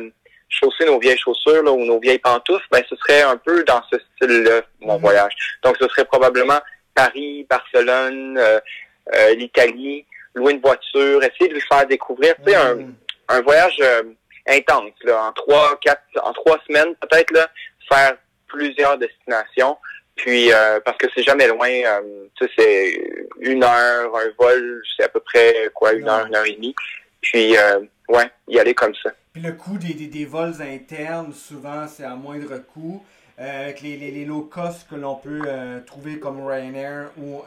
chausser 0.49 0.85
nos 0.87 0.99
vieilles 0.99 1.19
chaussures 1.19 1.63
là, 1.63 1.73
ou 1.73 1.85
nos 1.85 1.99
vieilles 1.99 2.19
pantoufles. 2.19 2.67
Ben, 2.71 2.83
ce 2.89 2.97
serait 2.97 3.23
un 3.23 3.37
peu 3.37 3.65
dans 3.65 3.83
ce 3.91 3.99
style-là, 4.17 4.63
mon 4.81 4.99
mm. 4.99 5.03
voyage. 5.03 5.33
Donc, 5.63 5.77
ce 5.81 5.89
serait 5.89 6.05
probablement 6.05 6.61
Paris, 6.95 7.47
Barcelone, 7.49 8.41
l'Italie 9.37 10.07
louer 10.35 10.53
une 10.55 10.61
voiture, 10.61 11.23
essayer 11.23 11.49
de 11.49 11.55
lui 11.55 11.61
faire 11.61 11.87
découvrir, 11.87 12.35
tu 12.45 12.51
sais, 12.51 12.57
un, 12.57 12.75
mm. 12.75 12.95
un 13.29 13.41
voyage 13.43 13.77
euh, 13.81 14.03
intense, 14.47 14.93
là, 15.03 15.27
en 15.27 15.33
trois, 15.33 15.79
quatre, 15.81 16.03
en 16.23 16.33
trois 16.33 16.59
semaines 16.67 16.95
peut-être, 17.01 17.31
là, 17.33 17.49
faire 17.89 18.17
plusieurs 18.47 18.99
destinations. 18.99 19.77
Puis 20.17 20.53
euh, 20.53 20.79
parce 20.85 20.97
que 20.99 21.07
c'est 21.15 21.25
jamais 21.25 21.49
loin, 21.49 21.69
euh, 21.69 22.27
tu 22.37 22.47
sais, 22.47 22.53
c'est 22.57 23.27
une 23.41 23.65
heure, 23.65 24.17
un 24.17 24.31
vol, 24.39 24.83
c'est 24.97 25.05
à 25.05 25.09
peu 25.09 25.21
près 25.21 25.71
quoi, 25.75 25.93
une 25.93 26.09
heure, 26.09 26.27
une 26.27 26.37
heure 26.37 26.47
et 26.47 26.53
demie. 26.53 26.75
Puis 27.21 27.57
ouais, 28.09 28.31
y 28.47 28.59
aller 28.61 28.75
comme 28.75 28.95
ça. 29.03 29.11
Puis 29.33 29.43
le 29.43 29.53
coût 29.53 29.77
des, 29.77 29.95
des, 29.95 30.07
des 30.07 30.25
vols 30.25 30.63
internes, 30.63 31.33
souvent, 31.33 31.89
c'est 31.89 32.05
à 32.05 32.15
moindre 32.15 32.59
coût. 32.59 33.05
Avec 33.39 33.81
les, 33.81 33.97
les, 33.97 34.11
les 34.11 34.25
low 34.25 34.43
cost 34.43 34.87
que 34.89 34.95
l'on 34.95 35.17
peut 35.17 35.43
trouver 35.87 36.19
comme 36.19 36.45
Ryanair 36.47 37.11
ou 37.19 37.43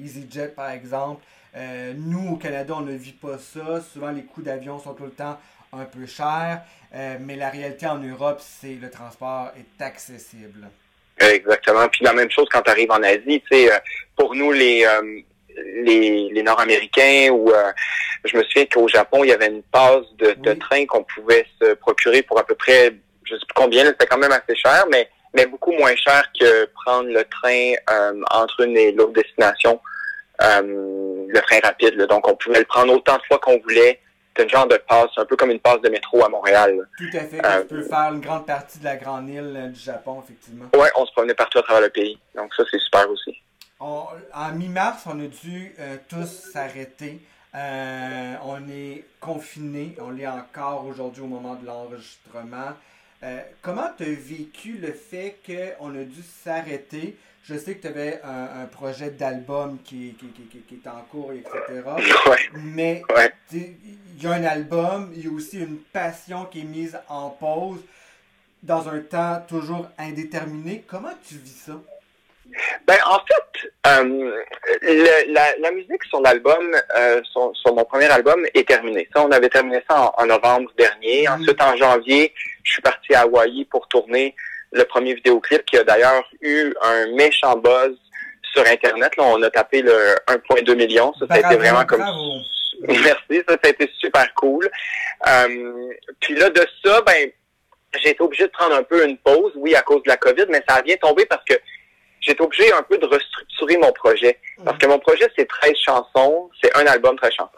EasyJet 0.00 0.48
par 0.48 0.70
exemple. 0.70 1.22
Euh, 1.54 1.92
nous, 1.96 2.32
au 2.32 2.36
Canada, 2.36 2.74
on 2.76 2.80
ne 2.80 2.94
vit 2.94 3.12
pas 3.12 3.38
ça. 3.38 3.80
Souvent, 3.92 4.10
les 4.10 4.22
coûts 4.22 4.42
d'avion 4.42 4.78
sont 4.78 4.94
tout 4.94 5.04
le 5.04 5.10
temps 5.10 5.38
un 5.72 5.84
peu 5.84 6.06
chers. 6.06 6.62
Euh, 6.94 7.16
mais 7.20 7.36
la 7.36 7.50
réalité 7.50 7.86
en 7.86 7.98
Europe, 7.98 8.40
c'est 8.40 8.74
le 8.74 8.90
transport 8.90 9.52
est 9.56 9.82
accessible. 9.82 10.68
Exactement. 11.18 11.88
Puis 11.88 12.04
la 12.04 12.14
même 12.14 12.30
chose 12.30 12.46
quand 12.50 12.62
tu 12.62 12.70
arrives 12.70 12.90
en 12.90 13.02
Asie. 13.02 13.42
Tu 13.42 13.42
sais, 13.50 13.70
pour 14.16 14.34
nous, 14.34 14.50
les, 14.50 14.86
les, 15.84 16.30
les 16.30 16.42
Nord-Américains 16.42 17.28
ou 17.30 17.52
je 18.24 18.36
me 18.36 18.42
souviens 18.44 18.66
qu'au 18.66 18.88
Japon, 18.88 19.22
il 19.24 19.28
y 19.28 19.32
avait 19.32 19.48
une 19.48 19.62
passe 19.62 20.06
de, 20.18 20.32
de 20.32 20.54
train 20.54 20.86
qu'on 20.86 21.04
pouvait 21.04 21.46
se 21.60 21.74
procurer 21.74 22.22
pour 22.22 22.38
à 22.38 22.44
peu 22.44 22.54
près, 22.54 22.94
je 23.24 23.34
sais 23.34 23.46
plus 23.46 23.54
combien, 23.54 23.84
c'était 23.84 24.06
quand 24.06 24.18
même 24.18 24.32
assez 24.32 24.56
cher, 24.56 24.86
mais 24.90 25.08
mais 25.34 25.46
beaucoup 25.46 25.72
moins 25.72 25.94
cher 25.96 26.24
que 26.38 26.66
prendre 26.84 27.08
le 27.08 27.24
train 27.24 27.72
euh, 27.90 28.20
entre 28.30 28.60
une 28.60 28.76
et 28.76 28.92
l'autre 28.92 29.12
destination, 29.12 29.80
euh, 30.42 31.26
le 31.28 31.40
train 31.40 31.60
rapide. 31.62 31.96
Donc, 32.06 32.28
on 32.28 32.36
pouvait 32.36 32.60
le 32.60 32.64
prendre 32.64 32.92
autant 32.92 33.16
de 33.16 33.22
fois 33.28 33.38
qu'on 33.38 33.58
voulait. 33.60 34.00
C'est 34.36 34.44
un 34.44 34.48
genre 34.48 34.66
de 34.66 34.76
passe, 34.76 35.10
un 35.18 35.26
peu 35.26 35.36
comme 35.36 35.50
une 35.50 35.60
passe 35.60 35.80
de 35.82 35.90
métro 35.90 36.24
à 36.24 36.28
Montréal. 36.28 36.88
Tout 36.96 37.16
à 37.16 37.20
fait. 37.20 37.44
Euh, 37.44 37.60
tu 37.62 37.66
peux 37.68 37.82
faire 37.82 38.12
une 38.12 38.20
grande 38.20 38.46
partie 38.46 38.78
de 38.78 38.84
la 38.84 38.96
grande 38.96 39.28
île 39.28 39.70
du 39.72 39.80
Japon, 39.80 40.22
effectivement. 40.24 40.66
Oui, 40.74 40.88
on 40.96 41.04
se 41.04 41.12
promenait 41.12 41.34
partout 41.34 41.58
à 41.58 41.62
travers 41.62 41.82
le 41.82 41.90
pays. 41.90 42.18
Donc, 42.34 42.54
ça, 42.54 42.62
c'est 42.70 42.78
super 42.78 43.08
aussi. 43.10 43.36
en 43.78 44.52
mi-mars, 44.54 45.02
on 45.06 45.20
a 45.20 45.26
dû 45.26 45.74
tous 46.08 46.50
s'arrêter. 46.52 47.20
on 47.54 48.68
est 48.70 49.04
confinés. 49.20 49.96
On 50.00 50.10
l'est 50.10 50.26
encore 50.26 50.86
aujourd'hui 50.86 51.22
au 51.22 51.26
moment 51.26 51.54
de 51.54 51.66
l'enregistrement. 51.66 52.72
Euh, 53.24 53.40
comment 53.60 53.88
tu 53.96 54.02
as 54.02 54.06
vécu 54.06 54.72
le 54.78 54.92
fait 54.92 55.38
qu'on 55.46 55.94
a 55.94 56.04
dû 56.04 56.22
s'arrêter? 56.44 57.16
Je 57.44 57.56
sais 57.56 57.74
que 57.74 57.82
tu 57.82 57.88
avais 57.88 58.20
un, 58.22 58.66
projet 58.66 59.10
d'album 59.10 59.78
qui, 59.84 60.14
qui, 60.14 60.74
est 60.74 60.88
en 60.88 61.02
cours, 61.10 61.32
etc. 61.32 61.82
Mais 62.54 63.02
il 63.52 63.74
y 64.20 64.26
a 64.26 64.32
un 64.32 64.44
album, 64.44 65.12
il 65.14 65.24
y 65.24 65.28
a 65.28 65.30
aussi 65.30 65.58
une 65.58 65.78
passion 65.78 66.46
qui 66.46 66.60
est 66.60 66.64
mise 66.64 66.98
en 67.08 67.30
pause 67.30 67.80
dans 68.62 68.88
un 68.88 69.00
temps 69.00 69.42
toujours 69.48 69.88
indéterminé. 69.98 70.84
Comment 70.86 71.14
tu 71.26 71.34
vis 71.36 71.64
ça? 71.66 71.80
Ben, 72.86 72.96
en 73.06 73.18
fait, 73.18 73.70
euh, 73.86 74.42
la, 75.28 75.56
la, 75.58 75.70
musique 75.70 76.04
sur 76.04 76.20
l'album, 76.20 76.76
euh, 76.96 77.20
sur, 77.24 77.74
mon 77.74 77.84
premier 77.84 78.10
album, 78.10 78.44
est 78.54 78.66
terminée. 78.66 79.08
Ça, 79.14 79.24
on 79.24 79.30
avait 79.30 79.48
terminé 79.48 79.82
ça 79.88 80.12
en, 80.16 80.26
novembre 80.26 80.70
dernier. 80.76 81.24
Mm-hmm. 81.24 81.40
Ensuite, 81.40 81.62
en 81.62 81.76
janvier, 81.76 82.34
je 82.62 82.72
suis 82.72 82.82
parti 82.82 83.14
à 83.14 83.22
Hawaï 83.22 83.64
pour 83.66 83.88
tourner 83.88 84.34
le 84.72 84.84
premier 84.84 85.14
vidéoclip 85.14 85.64
qui 85.64 85.76
a 85.78 85.84
d'ailleurs 85.84 86.24
eu 86.40 86.74
un 86.82 87.12
méchant 87.14 87.56
buzz 87.56 87.96
sur 88.52 88.66
Internet. 88.66 89.16
Là, 89.16 89.24
on 89.24 89.42
a 89.42 89.50
tapé 89.50 89.82
le 89.82 90.14
1,2 90.28 90.74
million. 90.74 91.12
Ça, 91.18 91.26
ça 91.26 91.34
a 91.34 91.38
été 91.38 91.56
vraiment 91.56 91.84
comme... 91.84 92.02
Merci, 92.88 93.44
ça, 93.48 93.52
ça 93.52 93.60
a 93.64 93.68
été 93.68 93.88
super 93.98 94.34
cool. 94.34 94.68
Euh, 95.28 95.92
puis 96.20 96.34
là, 96.34 96.50
de 96.50 96.66
ça, 96.84 97.00
ben, 97.02 97.30
j'ai 98.02 98.10
été 98.10 98.22
obligé 98.22 98.44
de 98.44 98.50
prendre 98.50 98.74
un 98.74 98.82
peu 98.82 99.06
une 99.06 99.18
pause, 99.18 99.52
oui, 99.56 99.74
à 99.74 99.82
cause 99.82 100.02
de 100.02 100.08
la 100.08 100.16
COVID, 100.16 100.46
mais 100.48 100.62
ça 100.68 100.76
a 100.76 100.82
bien 100.82 100.96
tombé 100.96 101.24
parce 101.26 101.44
que 101.44 101.54
été 102.30 102.42
obligé 102.42 102.72
un 102.72 102.82
peu 102.82 102.98
de 102.98 103.06
restructurer 103.06 103.76
mon 103.78 103.92
projet. 103.92 104.38
Parce 104.64 104.78
que 104.78 104.86
mon 104.86 104.98
projet, 104.98 105.28
c'est 105.36 105.46
13 105.46 105.72
chansons. 105.76 106.50
C'est 106.62 106.74
un 106.76 106.86
album, 106.86 107.16
13 107.16 107.32
chansons. 107.32 107.50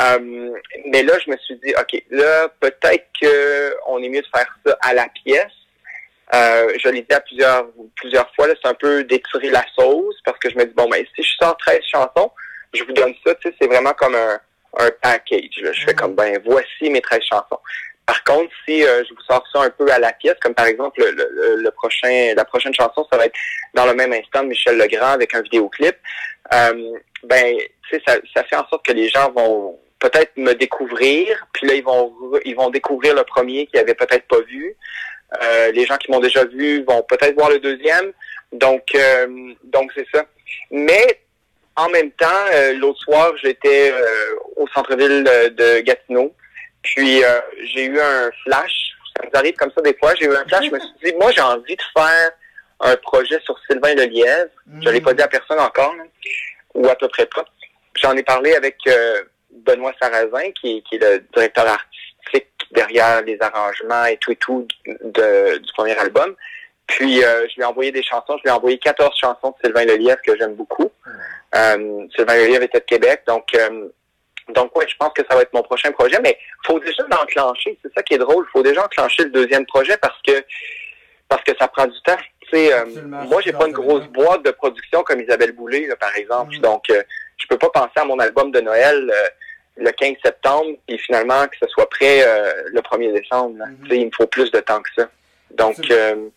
Euh, 0.00 0.50
mais 0.86 1.02
là, 1.02 1.14
je 1.24 1.30
me 1.30 1.36
suis 1.36 1.56
dit, 1.56 1.74
OK, 1.78 2.02
là, 2.10 2.48
peut-être 2.60 3.06
qu'on 3.20 4.02
est 4.02 4.08
mieux 4.08 4.22
de 4.22 4.26
faire 4.34 4.58
ça 4.66 4.78
à 4.80 4.94
la 4.94 5.08
pièce. 5.24 5.52
Euh, 6.34 6.72
je 6.82 6.88
l'ai 6.90 7.02
dit 7.02 7.14
à 7.14 7.20
plusieurs, 7.20 7.66
plusieurs 7.96 8.34
fois, 8.34 8.46
c'est 8.48 8.68
un 8.68 8.74
peu 8.74 9.02
d'étirer 9.04 9.50
la 9.50 9.64
sauce 9.74 10.16
parce 10.24 10.38
que 10.38 10.50
je 10.50 10.56
me 10.56 10.64
dis, 10.64 10.74
bon, 10.74 10.88
ben, 10.88 11.04
si 11.14 11.22
je 11.22 11.36
sors 11.40 11.56
13 11.56 11.80
chansons, 11.90 12.30
je 12.74 12.84
vous 12.84 12.92
donne 12.92 13.14
ça, 13.26 13.34
tu 13.36 13.48
sais, 13.48 13.56
c'est 13.60 13.66
vraiment 13.66 13.94
comme 13.94 14.14
un, 14.14 14.38
un 14.78 14.90
package. 15.02 15.58
Là. 15.62 15.72
Je 15.72 15.84
fais 15.84 15.94
comme, 15.94 16.14
ben, 16.14 16.40
voici 16.44 16.90
mes 16.90 17.00
13 17.00 17.20
chansons. 17.22 17.60
Par 18.08 18.24
contre, 18.24 18.50
si 18.66 18.82
euh, 18.82 19.04
je 19.06 19.12
vous 19.12 19.20
sors 19.20 19.46
ça 19.52 19.60
un 19.60 19.68
peu 19.68 19.86
à 19.92 19.98
la 19.98 20.14
pièce, 20.14 20.36
comme 20.40 20.54
par 20.54 20.64
exemple 20.64 20.98
le, 20.98 21.56
le, 21.62 21.70
prochain, 21.72 22.32
la 22.34 22.46
prochaine 22.46 22.72
chanson, 22.72 23.06
ça 23.12 23.18
va 23.18 23.26
être 23.26 23.36
dans 23.74 23.84
le 23.84 23.92
même 23.92 24.14
instant 24.14 24.42
de 24.42 24.48
Michel 24.48 24.78
Legrand 24.78 25.12
avec 25.12 25.34
un 25.34 25.42
vidéoclip. 25.42 25.94
Euh, 26.54 26.92
ben, 27.24 27.58
tu 27.58 27.96
sais, 27.96 28.02
ça, 28.06 28.16
ça 28.34 28.44
fait 28.44 28.56
en 28.56 28.66
sorte 28.68 28.86
que 28.86 28.94
les 28.94 29.10
gens 29.10 29.30
vont 29.32 29.78
peut-être 29.98 30.32
me 30.38 30.54
découvrir, 30.54 31.46
puis 31.52 31.66
là 31.66 31.74
ils 31.74 31.84
vont 31.84 32.10
ils 32.46 32.56
vont 32.56 32.70
découvrir 32.70 33.14
le 33.14 33.24
premier 33.24 33.66
qu'ils 33.66 33.78
avaient 33.78 33.94
peut-être 33.94 34.26
pas 34.26 34.40
vu. 34.40 34.74
Euh, 35.42 35.70
les 35.72 35.84
gens 35.84 35.98
qui 35.98 36.10
m'ont 36.10 36.20
déjà 36.20 36.46
vu 36.46 36.82
vont 36.84 37.02
peut-être 37.02 37.34
voir 37.34 37.50
le 37.50 37.58
deuxième. 37.58 38.12
Donc 38.52 38.86
euh, 38.94 39.52
donc 39.64 39.92
c'est 39.94 40.06
ça. 40.14 40.24
Mais 40.70 41.20
en 41.76 41.90
même 41.90 42.10
temps, 42.12 42.46
l'autre 42.76 43.00
soir, 43.00 43.32
j'étais 43.42 43.92
au 44.56 44.66
centre-ville 44.68 45.22
de 45.24 45.80
Gatineau. 45.80 46.34
Puis 46.94 47.22
euh, 47.22 47.40
j'ai 47.64 47.84
eu 47.84 48.00
un 48.00 48.30
flash. 48.44 48.92
Ça 49.16 49.24
nous 49.24 49.38
arrive 49.38 49.54
comme 49.54 49.70
ça 49.74 49.82
des 49.82 49.94
fois. 49.94 50.14
J'ai 50.14 50.26
eu 50.26 50.34
un 50.34 50.44
flash. 50.46 50.66
je 50.66 50.70
me 50.70 50.80
suis 50.80 50.90
dit, 51.04 51.12
moi, 51.18 51.30
j'ai 51.32 51.40
envie 51.40 51.76
de 51.76 51.82
faire 51.96 52.30
un 52.80 52.96
projet 52.96 53.38
sur 53.40 53.58
Sylvain 53.68 53.94
Lelièvre. 53.94 54.50
Je 54.80 54.86
Je 54.86 54.90
l'ai 54.90 55.00
pas 55.00 55.12
dit 55.12 55.22
à 55.22 55.28
personne 55.28 55.58
encore, 55.58 55.94
ou 56.74 56.88
à 56.88 56.94
peu 56.94 57.08
près 57.08 57.26
pas. 57.26 57.44
J'en 58.00 58.16
ai 58.16 58.22
parlé 58.22 58.54
avec 58.54 58.76
euh, 58.86 59.22
Benoît 59.50 59.92
Sarrazin, 60.00 60.52
qui, 60.60 60.82
qui, 60.84 60.96
est 60.96 60.98
le 60.98 61.24
directeur 61.34 61.66
artistique 61.66 62.48
derrière 62.70 63.22
les 63.22 63.36
arrangements 63.40 64.04
et 64.04 64.16
tout 64.18 64.32
et 64.32 64.36
tout 64.36 64.66
de, 64.86 65.58
du 65.58 65.72
premier 65.72 65.96
album. 65.98 66.34
Puis 66.86 67.22
euh, 67.22 67.46
je 67.48 67.56
lui 67.56 67.62
ai 67.62 67.64
envoyé 67.64 67.92
des 67.92 68.02
chansons. 68.02 68.38
Je 68.38 68.42
lui 68.44 68.48
ai 68.48 68.52
envoyé 68.52 68.78
14 68.78 69.14
chansons 69.18 69.50
de 69.50 69.66
Sylvain 69.66 69.84
Lelièvre 69.84 70.22
que 70.22 70.38
j'aime 70.38 70.54
beaucoup. 70.54 70.90
Euh, 71.54 72.06
Sylvain 72.14 72.36
Lelièvre 72.36 72.62
était 72.62 72.80
de 72.80 72.84
Québec, 72.84 73.22
donc 73.26 73.52
donc 74.54 74.70
oui, 74.76 74.84
je 74.88 74.96
pense 74.96 75.12
que 75.14 75.22
ça 75.28 75.36
va 75.36 75.42
être 75.42 75.52
mon 75.52 75.62
prochain 75.62 75.92
projet, 75.92 76.18
mais 76.22 76.38
faut 76.66 76.78
déjà 76.80 77.02
l'enclencher. 77.10 77.78
C'est 77.82 77.92
ça 77.94 78.02
qui 78.02 78.14
est 78.14 78.18
drôle. 78.18 78.46
Il 78.48 78.50
faut 78.52 78.62
déjà 78.62 78.84
enclencher 78.84 79.24
le 79.24 79.30
deuxième 79.30 79.66
projet 79.66 79.96
parce 79.98 80.20
que 80.26 80.44
parce 81.28 81.42
que 81.42 81.52
ça 81.58 81.68
prend 81.68 81.86
du 81.86 82.00
temps. 82.02 82.16
Tu 82.50 82.56
euh, 82.56 82.84
moi, 83.06 83.42
j'ai 83.42 83.52
pas 83.52 83.66
une 83.66 83.74
grosse 83.74 84.06
boîte 84.06 84.42
de 84.42 84.50
production 84.50 85.02
comme 85.02 85.20
Isabelle 85.20 85.52
Boulay, 85.52 85.86
par 86.00 86.16
exemple. 86.16 86.56
Mm. 86.56 86.60
Donc, 86.60 86.88
euh, 86.88 87.02
je 87.36 87.46
peux 87.46 87.58
pas 87.58 87.68
penser 87.68 87.92
à 87.96 88.04
mon 88.06 88.18
album 88.18 88.50
de 88.50 88.60
Noël 88.60 89.10
euh, 89.12 89.28
le 89.76 89.90
15 89.90 90.14
septembre, 90.24 90.70
et 90.88 90.96
finalement 90.96 91.46
que 91.46 91.56
ce 91.62 91.68
soit 91.68 91.88
prêt 91.88 92.24
le 92.72 92.80
1er 92.80 93.12
décembre. 93.12 93.58
Mm-hmm. 93.58 93.94
il 93.94 94.06
me 94.06 94.10
faut 94.16 94.26
plus 94.26 94.50
de 94.50 94.60
temps 94.60 94.80
que 94.80 94.90
ça. 94.96 95.08
Donc, 95.50 95.78
euh, 95.90 96.28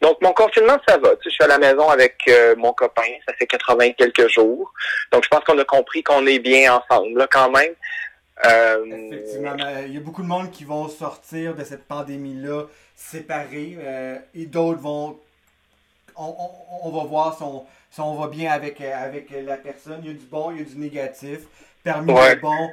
donc 0.00 0.20
mon 0.20 0.32
confinement, 0.32 0.78
ça 0.86 0.98
va. 0.98 1.10
Tu 1.16 1.24
sais, 1.24 1.30
je 1.30 1.30
suis 1.30 1.44
à 1.44 1.46
la 1.46 1.58
maison 1.58 1.88
avec 1.88 2.16
euh, 2.28 2.54
mon 2.56 2.72
copain, 2.72 3.02
ça 3.26 3.34
fait 3.34 3.46
80 3.46 3.92
quelques 3.92 4.28
jours. 4.28 4.72
Donc, 5.12 5.24
je 5.24 5.28
pense 5.28 5.44
qu'on 5.44 5.58
a 5.58 5.64
compris 5.64 6.02
qu'on 6.02 6.26
est 6.26 6.38
bien 6.38 6.74
ensemble, 6.74 7.18
là, 7.18 7.26
quand 7.30 7.50
même. 7.50 7.72
Euh, 8.46 8.84
Effectivement, 8.86 9.56
il 9.86 9.94
y 9.94 9.96
a 9.96 10.00
beaucoup 10.00 10.22
de 10.22 10.28
monde 10.28 10.50
qui 10.50 10.64
vont 10.64 10.88
sortir 10.88 11.54
de 11.54 11.64
cette 11.64 11.86
pandémie-là 11.86 12.64
séparés 12.94 13.78
et 14.34 14.46
d'autres 14.46 14.80
vont. 14.80 15.18
On, 16.16 16.90
va 16.90 17.04
voir 17.04 17.36
si 17.36 17.44
on, 17.44 17.64
si 17.90 18.00
on 18.00 18.14
va 18.14 18.26
bien 18.26 18.50
avec, 18.50 18.80
avec 18.80 19.30
la 19.30 19.56
personne. 19.56 20.00
Il 20.02 20.08
y 20.08 20.10
a 20.10 20.14
du 20.14 20.26
bon, 20.26 20.50
il 20.50 20.58
y 20.58 20.60
a 20.60 20.64
du 20.64 20.76
négatif. 20.76 21.40
Parmi 21.84 22.12
les 22.12 22.36
bons, 22.36 22.70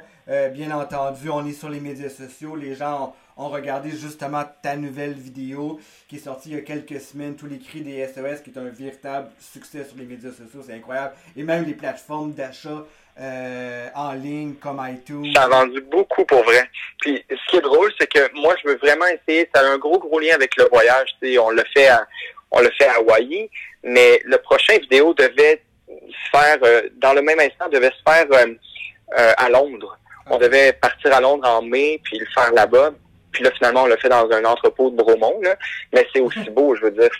bien 0.52 0.70
entendu, 0.72 1.30
on 1.30 1.46
est 1.46 1.52
sur 1.52 1.68
les 1.68 1.80
médias 1.80 2.10
sociaux. 2.10 2.54
Les 2.54 2.74
gens 2.74 3.04
ont 3.04 3.12
regardé 3.36 3.90
justement 3.90 4.44
ta 4.62 4.76
nouvelle 4.76 5.12
vidéo 5.12 5.78
qui 6.08 6.16
est 6.16 6.20
sortie 6.20 6.50
il 6.50 6.54
y 6.56 6.58
a 6.58 6.62
quelques 6.62 7.00
semaines, 7.00 7.36
tous 7.36 7.46
les 7.46 7.58
cris 7.58 7.82
des 7.82 8.06
SOS, 8.06 8.40
qui 8.42 8.50
est 8.50 8.58
un 8.58 8.68
véritable 8.68 9.28
succès 9.38 9.84
sur 9.84 9.96
les 9.98 10.04
médias 10.04 10.30
sociaux, 10.30 10.62
c'est 10.66 10.74
incroyable. 10.74 11.14
Et 11.36 11.42
même 11.42 11.64
les 11.64 11.74
plateformes 11.74 12.32
d'achat 12.32 12.84
euh, 13.20 13.88
en 13.94 14.12
ligne 14.12 14.54
comme 14.54 14.80
iTunes. 14.90 15.32
Ça 15.34 15.44
a 15.44 15.48
vendu 15.48 15.80
beaucoup 15.80 16.24
pour 16.24 16.42
vrai. 16.44 16.68
Puis 17.00 17.24
ce 17.30 17.50
qui 17.50 17.56
est 17.56 17.62
drôle, 17.62 17.92
c'est 17.98 18.06
que 18.06 18.34
moi, 18.34 18.54
je 18.62 18.68
veux 18.68 18.76
vraiment 18.76 19.06
essayer, 19.06 19.48
ça 19.54 19.62
a 19.62 19.72
un 19.72 19.78
gros, 19.78 19.98
gros 19.98 20.18
lien 20.18 20.34
avec 20.34 20.56
le 20.56 20.68
voyage. 20.70 21.08
on 21.22 21.50
le 21.50 21.64
fait 21.74 21.88
à, 21.88 22.06
on 22.50 22.60
le 22.60 22.70
fait 22.78 22.86
à 22.86 22.96
Hawaï, 22.96 23.50
mais 23.82 24.20
le 24.24 24.38
prochain 24.38 24.78
vidéo 24.78 25.14
devait 25.14 25.62
se 25.88 26.30
faire, 26.30 26.58
euh, 26.62 26.82
dans 26.96 27.12
le 27.12 27.22
même 27.22 27.40
instant, 27.40 27.68
devait 27.68 27.90
se 27.90 28.02
faire 28.10 28.26
euh, 28.32 29.32
à 29.36 29.48
Londres. 29.48 29.98
On 30.28 30.38
devait 30.38 30.72
partir 30.72 31.14
à 31.14 31.20
Londres 31.20 31.48
en 31.48 31.62
mai, 31.62 32.00
puis 32.02 32.18
le 32.18 32.26
faire 32.34 32.52
là-bas. 32.52 32.92
Puis 33.36 33.44
là, 33.44 33.50
finalement, 33.50 33.82
on 33.82 33.86
l'a 33.86 33.98
fait 33.98 34.08
dans 34.08 34.30
un 34.30 34.44
entrepôt 34.46 34.88
de 34.88 34.96
Bromont. 34.96 35.38
Là. 35.42 35.56
Mais 35.92 36.06
c'est 36.10 36.20
aussi 36.20 36.48
beau, 36.48 36.74
je 36.74 36.84
veux 36.84 36.90
dire. 36.90 37.10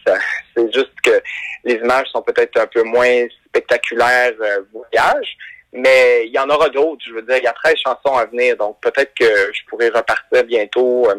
C'est 0.56 0.73
juste 0.73 0.99
que 1.02 1.23
les 1.64 1.75
images 1.75 2.06
sont 2.06 2.23
peut-être 2.23 2.58
un 2.58 2.66
peu 2.66 2.82
moins 2.85 3.26
spectaculaires 3.49 4.32
euh, 4.40 4.62
voyage. 4.73 5.37
Mais 5.75 6.26
il 6.26 6.32
y 6.32 6.38
en 6.38 6.49
aura 6.49 6.70
d'autres. 6.70 7.04
Je 7.06 7.12
veux 7.12 7.20
dire, 7.20 7.37
il 7.37 7.44
y 7.44 7.49
a 7.49 7.52
13 7.52 7.75
chansons 7.85 8.16
à 8.16 8.25
venir. 8.25 8.56
Donc 8.56 8.80
peut-être 8.80 9.12
que 9.14 9.26
je 9.52 9.61
pourrais 9.68 9.88
repartir 9.88 10.42
bientôt. 10.44 11.06
Euh, 11.11 11.16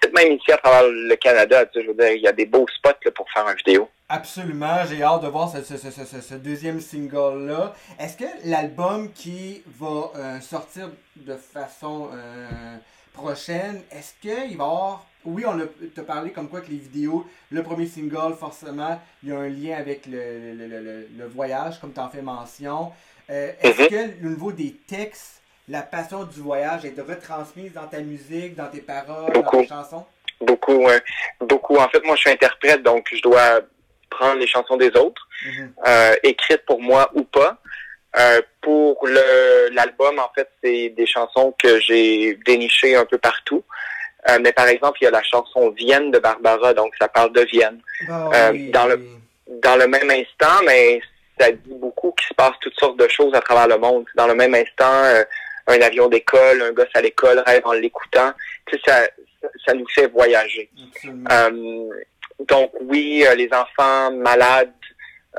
peut-être 0.00 0.14
même 0.14 0.32
ici 0.32 0.50
à 0.50 0.56
travers 0.56 0.82
le 0.90 1.14
Canada. 1.14 1.64
Tu 1.66 1.78
sais, 1.78 1.86
je 1.86 1.92
veux 1.92 1.96
dire, 1.96 2.10
il 2.10 2.22
y 2.22 2.26
a 2.26 2.32
des 2.32 2.46
beaux 2.46 2.66
spots 2.76 2.90
là, 3.04 3.10
pour 3.12 3.30
faire 3.30 3.46
une 3.48 3.56
vidéo. 3.56 3.88
Absolument, 4.08 4.84
j'ai 4.88 5.02
hâte 5.02 5.22
de 5.22 5.28
voir 5.28 5.48
ce, 5.48 5.62
ce, 5.62 5.78
ce, 5.78 6.20
ce 6.20 6.34
deuxième 6.34 6.80
single-là. 6.80 7.72
Est-ce 7.98 8.16
que 8.16 8.24
l'album 8.44 9.12
qui 9.12 9.62
va 9.78 10.10
euh, 10.16 10.40
sortir 10.40 10.90
de 11.16 11.36
façon 11.36 12.10
euh, 12.12 12.76
prochaine, 13.14 13.82
est-ce 13.90 14.12
qu'il 14.20 14.34
va 14.34 14.44
y 14.44 14.52
avoir 14.54 15.06
oui, 15.26 15.42
on 15.46 15.58
a 15.58 15.64
te 15.94 16.02
parlé 16.02 16.32
comme 16.32 16.50
quoi 16.50 16.60
que 16.60 16.68
les 16.70 16.76
vidéos, 16.76 17.26
le 17.50 17.62
premier 17.62 17.86
single, 17.86 18.34
forcément, 18.38 19.00
il 19.22 19.30
y 19.30 19.32
a 19.32 19.38
un 19.38 19.48
lien 19.48 19.78
avec 19.78 20.04
le, 20.04 20.52
le, 20.52 20.66
le, 20.68 21.08
le 21.16 21.26
voyage, 21.26 21.80
comme 21.80 21.94
tu 21.94 22.00
en 22.00 22.10
fais 22.10 22.20
mention. 22.20 22.92
Euh, 23.30 23.50
est-ce 23.62 23.80
Mhm. 23.84 23.88
que 23.88 24.26
au 24.26 24.28
niveau 24.28 24.52
des 24.52 24.72
textes, 24.86 25.40
la 25.66 25.80
passion 25.80 26.24
du 26.24 26.40
voyage 26.40 26.84
est 26.84 27.00
retransmise 27.00 27.72
dans 27.72 27.86
ta 27.86 28.00
musique, 28.00 28.54
dans 28.54 28.68
tes 28.68 28.82
paroles, 28.82 29.32
dans 29.32 29.50
tes 29.50 29.66
chansons? 29.66 30.04
Beaucoup, 30.42 30.74
ouais. 30.74 31.02
beaucoup. 31.40 31.76
En 31.78 31.88
fait, 31.88 32.04
moi, 32.04 32.16
je 32.16 32.20
suis 32.20 32.30
interprète, 32.30 32.82
donc 32.82 33.08
je 33.10 33.22
dois 33.22 33.60
prendre 34.10 34.38
les 34.40 34.46
chansons 34.46 34.76
des 34.76 34.90
autres, 34.94 35.26
Mhm. 35.46 35.72
euh, 35.86 36.14
écrites 36.22 36.66
pour 36.66 36.82
moi 36.82 37.10
ou 37.14 37.22
pas. 37.24 37.56
Euh, 38.18 38.40
pour 38.60 39.06
l'album, 39.72 40.18
en 40.18 40.30
fait, 40.34 40.48
c'est 40.62 40.90
des 40.90 41.06
chansons 41.06 41.54
que 41.62 41.80
j'ai 41.80 42.38
dénichées 42.46 42.94
un 42.96 43.04
peu 43.04 43.18
partout. 43.18 43.64
Euh, 44.30 44.38
mais 44.40 44.52
par 44.52 44.68
exemple, 44.68 44.98
il 45.00 45.04
y 45.04 45.08
a 45.08 45.10
la 45.10 45.22
chanson 45.22 45.70
Vienne 45.70 46.10
de 46.10 46.18
Barbara, 46.18 46.72
donc 46.74 46.94
ça 46.98 47.08
parle 47.08 47.32
de 47.32 47.42
Vienne. 47.42 47.80
Ah 48.08 48.30
Euh, 48.34 48.50
oui. 48.52 48.70
dans 48.70 48.86
le- 48.86 49.00
Dans 49.62 49.76
le 49.76 49.86
même 49.86 50.08
instant, 50.10 50.62
mais 50.64 51.02
ça 51.38 51.50
dit 51.52 51.74
beaucoup 51.74 52.12
qu'il 52.12 52.26
se 52.28 52.34
passe 52.34 52.54
toutes 52.62 52.78
sortes 52.80 52.98
de 52.98 53.06
choses 53.08 53.34
à 53.34 53.40
travers 53.42 53.68
le 53.68 53.76
monde. 53.76 54.06
Dans 54.14 54.26
le 54.26 54.34
même 54.34 54.54
instant, 54.54 55.02
un 55.66 55.80
avion 55.82 56.08
d'école, 56.08 56.62
un 56.62 56.72
gosse 56.72 56.88
à 56.94 57.02
l'école 57.02 57.42
rêve 57.46 57.60
en 57.66 57.72
l'écoutant. 57.72 58.32
Tu 58.66 58.76
sais, 58.76 58.82
ça, 58.86 59.06
ça, 59.66 59.74
nous 59.74 59.86
fait 59.88 60.06
voyager. 60.06 60.70
Donc 62.48 62.70
oui, 62.80 63.24
les 63.36 63.48
enfants 63.52 64.10
malades 64.12 64.72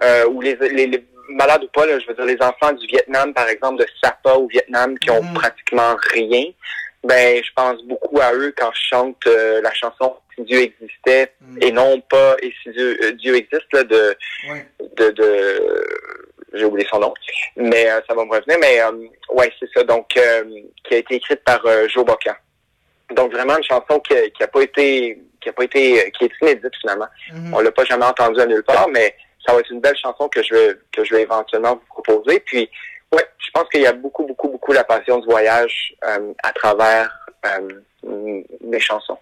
euh, 0.04 0.28
ou 0.28 0.42
les, 0.42 0.56
les, 0.56 0.88
les 0.88 1.04
malades 1.30 1.64
ou 1.64 1.68
pas, 1.68 1.86
là, 1.86 2.00
je 2.00 2.08
veux 2.08 2.14
dire 2.14 2.26
les 2.26 2.42
enfants 2.42 2.72
du 2.74 2.86
Vietnam, 2.88 3.34
par 3.34 3.48
exemple, 3.50 3.80
de 3.82 3.88
Sapa 4.04 4.34
au 4.34 4.48
Vietnam, 4.48 4.98
qui 5.00 5.10
ont 5.12 5.24
Mhm. 5.24 5.34
pratiquement 5.34 5.96
rien. 6.14 6.46
Ben, 7.04 7.42
je 7.44 7.50
pense 7.56 7.84
beaucoup 7.84 8.20
à 8.20 8.34
eux 8.34 8.54
quand 8.58 8.72
je 8.74 8.82
chante 8.90 9.28
euh, 9.28 9.62
la 9.62 9.74
chanson 9.74 10.16
Si 10.38 10.44
Dieu 10.44 10.60
existait 10.64 11.32
Mhm. 11.40 11.60
et 11.62 11.72
non 11.72 12.02
pas 12.02 12.36
Et 12.42 12.52
si 12.62 12.70
Dieu, 12.72 12.98
euh, 13.04 13.12
Dieu 13.14 13.36
existe 13.38 13.72
là, 13.72 13.84
de 13.84 14.16
Ouais. 14.50 14.66
de, 14.98 15.12
de 15.12 15.86
j'ai 16.54 16.66
oublié 16.66 16.86
son 16.90 17.00
nom, 17.00 17.14
mais 17.58 17.90
euh, 17.90 18.00
ça 18.08 18.14
va 18.16 18.26
me 18.26 18.32
revenir. 18.32 18.58
Mais 18.60 18.82
ouais, 19.30 19.52
c'est 19.60 19.70
ça. 19.74 19.84
Donc, 19.84 20.08
qui 20.10 20.20
a 20.94 20.98
été 20.98 21.16
écrite 21.16 21.42
par 21.46 21.62
Joe 21.90 22.04
Bocan. 22.06 22.34
Donc 23.12 23.32
vraiment 23.34 23.58
une 23.58 23.64
chanson 23.64 24.00
qui 24.00 24.14
a, 24.14 24.30
qui 24.30 24.44
pas 24.52 24.62
été 24.62 25.22
qui 25.42 25.50
a 25.50 25.54
pas 25.54 25.64
été 25.64 26.12
qui 26.18 26.26
est 26.26 26.32
inédite 26.42 26.74
finalement. 26.82 27.08
Mhm. 27.32 27.54
On 27.54 27.60
l'a 27.60 27.72
pas 27.72 27.86
jamais 27.86 28.06
entendue 28.06 28.40
à 28.42 28.46
nulle 28.46 28.64
part, 28.64 28.88
mais 28.90 29.16
ça 29.46 29.54
va 29.54 29.60
être 29.60 29.72
une 29.72 29.82
belle 29.82 29.98
chanson 29.98 30.28
que 30.30 30.42
je 30.44 30.54
vais 30.54 30.80
que 30.92 31.04
je 31.04 31.14
vais 31.16 31.22
éventuellement 31.24 31.76
vous 31.76 32.02
proposer. 32.02 32.40
Puis 32.42 32.70
ouais, 33.14 33.26
je 33.38 33.52
pense 33.54 33.68
qu'il 33.70 33.82
y 33.82 33.88
a 33.88 33.94
beaucoup 33.94 34.26
beaucoup 34.26 34.50
beaucoup 34.50 34.72
la 34.74 34.84
passion 34.84 35.20
du 35.20 35.26
voyage 35.28 35.94
euh, 36.04 36.34
à 36.44 36.52
travers 36.52 37.10
euh, 37.46 38.42
mes 38.62 38.80
chansons. 38.80 39.18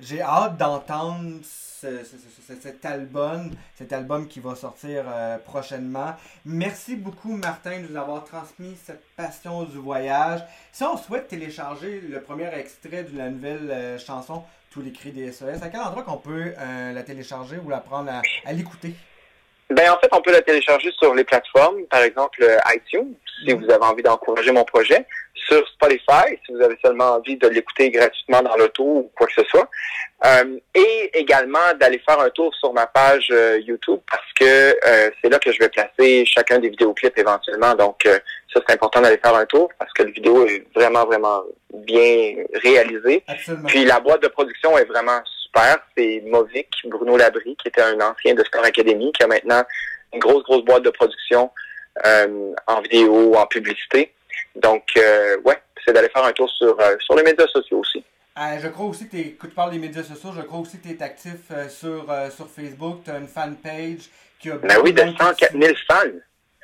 J'ai 0.00 0.22
hâte 0.22 0.56
d'entendre 0.56 1.40
ce- 1.42 2.04
ce- 2.04 2.16
ce- 2.16 2.54
ce- 2.54 2.60
cet 2.60 2.84
album, 2.84 3.50
cet 3.74 3.92
album 3.92 4.28
qui 4.28 4.38
va 4.38 4.54
sortir 4.54 5.04
euh, 5.12 5.38
prochainement. 5.38 6.14
Merci 6.44 6.94
beaucoup 6.94 7.32
Martin 7.32 7.80
de 7.80 7.88
nous 7.88 7.96
avoir 7.96 8.24
transmis 8.24 8.76
cette 8.84 9.02
passion 9.16 9.64
du 9.64 9.76
voyage. 9.78 10.40
Si 10.72 10.84
on 10.84 10.96
souhaite 10.96 11.26
télécharger 11.28 12.00
le 12.00 12.20
premier 12.20 12.48
extrait 12.54 13.02
de 13.04 13.16
la 13.18 13.28
nouvelle 13.28 13.98
chanson 13.98 14.44
Tous 14.70 14.82
les 14.82 14.92
cris 14.92 15.12
des 15.12 15.32
SOS, 15.32 15.62
à 15.62 15.68
quel 15.70 15.80
endroit 15.80 16.02
qu'on 16.04 16.18
peut 16.18 16.52
la 16.94 17.02
télécharger 17.02 17.56
ou 17.56 17.68
la 17.70 17.78
prendre 17.80 18.10
à 18.44 18.52
l'écouter? 18.52 18.94
Ben 19.70 19.90
en 19.90 19.98
fait, 19.98 20.08
on 20.12 20.20
peut 20.22 20.32
la 20.32 20.40
télécharger 20.42 20.90
sur 20.98 21.14
les 21.14 21.24
plateformes, 21.24 21.84
par 21.90 22.02
exemple 22.02 22.42
euh, 22.42 22.56
iTunes, 22.74 23.14
si 23.44 23.54
Mhm. 23.54 23.64
vous 23.64 23.70
avez 23.70 23.84
envie 23.84 24.02
d'encourager 24.02 24.50
mon 24.50 24.64
projet, 24.64 25.04
sur 25.34 25.66
Spotify, 25.68 26.36
si 26.44 26.52
vous 26.52 26.60
avez 26.62 26.76
seulement 26.84 27.12
envie 27.16 27.36
de 27.36 27.46
l'écouter 27.48 27.90
gratuitement 27.90 28.42
dans 28.42 28.56
l'auto 28.56 28.82
ou 28.82 29.10
quoi 29.16 29.26
que 29.26 29.34
ce 29.34 29.44
soit, 29.44 29.68
Euh, 30.24 30.58
et 30.74 31.10
également 31.16 31.72
d'aller 31.78 32.00
faire 32.00 32.18
un 32.18 32.28
tour 32.30 32.52
sur 32.56 32.72
ma 32.72 32.88
page 32.88 33.28
euh, 33.30 33.60
YouTube 33.64 34.00
parce 34.10 34.32
que 34.34 34.44
euh, 34.84 35.10
c'est 35.22 35.28
là 35.28 35.38
que 35.38 35.52
je 35.52 35.60
vais 35.60 35.68
placer 35.68 36.24
chacun 36.26 36.58
des 36.58 36.70
vidéoclips 36.70 37.16
éventuellement. 37.16 37.72
Donc 37.76 38.04
euh, 38.04 38.18
ça 38.52 38.60
c'est 38.66 38.74
important 38.74 39.00
d'aller 39.00 39.18
faire 39.18 39.36
un 39.36 39.46
tour 39.46 39.70
parce 39.78 39.92
que 39.92 40.02
le 40.02 40.10
vidéo 40.10 40.44
est 40.44 40.64
vraiment 40.74 41.04
vraiment 41.06 41.44
bien 41.72 42.34
réalisé. 42.64 43.22
Absolument. 43.28 43.68
Puis 43.68 43.84
la 43.84 44.00
boîte 44.00 44.20
de 44.24 44.28
production 44.28 44.76
est 44.76 44.86
vraiment 44.86 45.20
super. 45.48 45.78
C'est 45.96 46.22
Movic, 46.26 46.68
Bruno 46.84 47.16
Labrie, 47.16 47.56
qui 47.56 47.68
était 47.68 47.82
un 47.82 48.00
ancien 48.00 48.34
de 48.34 48.44
Star 48.44 48.64
Academy, 48.64 49.12
qui 49.12 49.22
a 49.22 49.26
maintenant 49.26 49.62
une 50.12 50.20
grosse, 50.20 50.44
grosse 50.44 50.64
boîte 50.64 50.84
de 50.84 50.90
production 50.90 51.50
euh, 52.06 52.54
en 52.66 52.80
vidéo, 52.80 53.34
en 53.34 53.46
publicité. 53.46 54.12
Donc, 54.56 54.84
euh, 54.96 55.36
ouais, 55.44 55.60
c'est 55.84 55.92
d'aller 55.92 56.08
faire 56.08 56.24
un 56.24 56.32
tour 56.32 56.48
sur, 56.50 56.78
euh, 56.80 56.96
sur 57.00 57.14
les 57.16 57.22
médias 57.22 57.46
sociaux 57.46 57.78
aussi. 57.78 58.04
Je 58.60 58.68
crois 58.68 58.86
aussi 58.86 59.08
que 59.08 59.16
que 59.16 59.46
tu 59.48 59.52
parles 59.52 59.72
des 59.72 59.80
médias 59.80 60.04
sociaux, 60.04 60.30
je 60.36 60.42
crois 60.42 60.60
aussi 60.60 60.78
que 60.78 60.86
tu 60.86 60.94
es 60.94 61.02
actif 61.02 61.50
sur, 61.70 62.06
sur 62.30 62.48
Facebook, 62.48 63.00
tu 63.04 63.10
as 63.10 63.18
une 63.18 63.26
fanpage 63.26 64.10
qui 64.38 64.48
a 64.48 64.58
Ben 64.58 64.78
oui, 64.84 64.92
de 64.92 65.02
monde 65.02 65.14
qui 65.14 65.18
te 65.18 65.24
104 65.24 65.60
000 65.60 65.74
fans. 65.88 66.18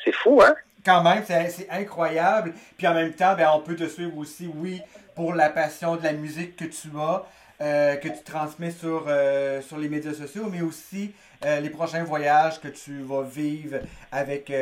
C'est 0.04 0.12
fou, 0.12 0.40
hein? 0.40 0.54
Quand 0.84 1.02
même, 1.02 1.24
c'est 1.26 1.48
c'est 1.50 1.68
incroyable. 1.70 2.54
Puis 2.78 2.86
en 2.86 2.94
même 2.94 3.12
temps, 3.12 3.34
ben, 3.34 3.50
on 3.52 3.58
peut 3.58 3.74
te 3.74 3.88
suivre 3.88 4.16
aussi, 4.18 4.48
oui, 4.54 4.82
pour 5.16 5.34
la 5.34 5.48
passion 5.48 5.96
de 5.96 6.04
la 6.04 6.12
musique 6.12 6.54
que 6.54 6.64
tu 6.64 6.88
as, 6.96 7.24
euh, 7.60 7.94
que 7.96 8.08
tu 8.08 8.22
transmets 8.24 8.72
sur, 8.72 9.04
euh, 9.06 9.62
sur 9.62 9.78
les 9.78 9.88
médias 9.88 10.12
sociaux, 10.12 10.48
mais 10.50 10.60
aussi 10.60 11.12
euh, 11.44 11.60
les 11.60 11.70
prochains 11.70 12.02
voyages 12.02 12.60
que 12.60 12.66
tu 12.66 13.00
vas 13.02 13.22
vivre 13.22 13.78
avec 14.10 14.52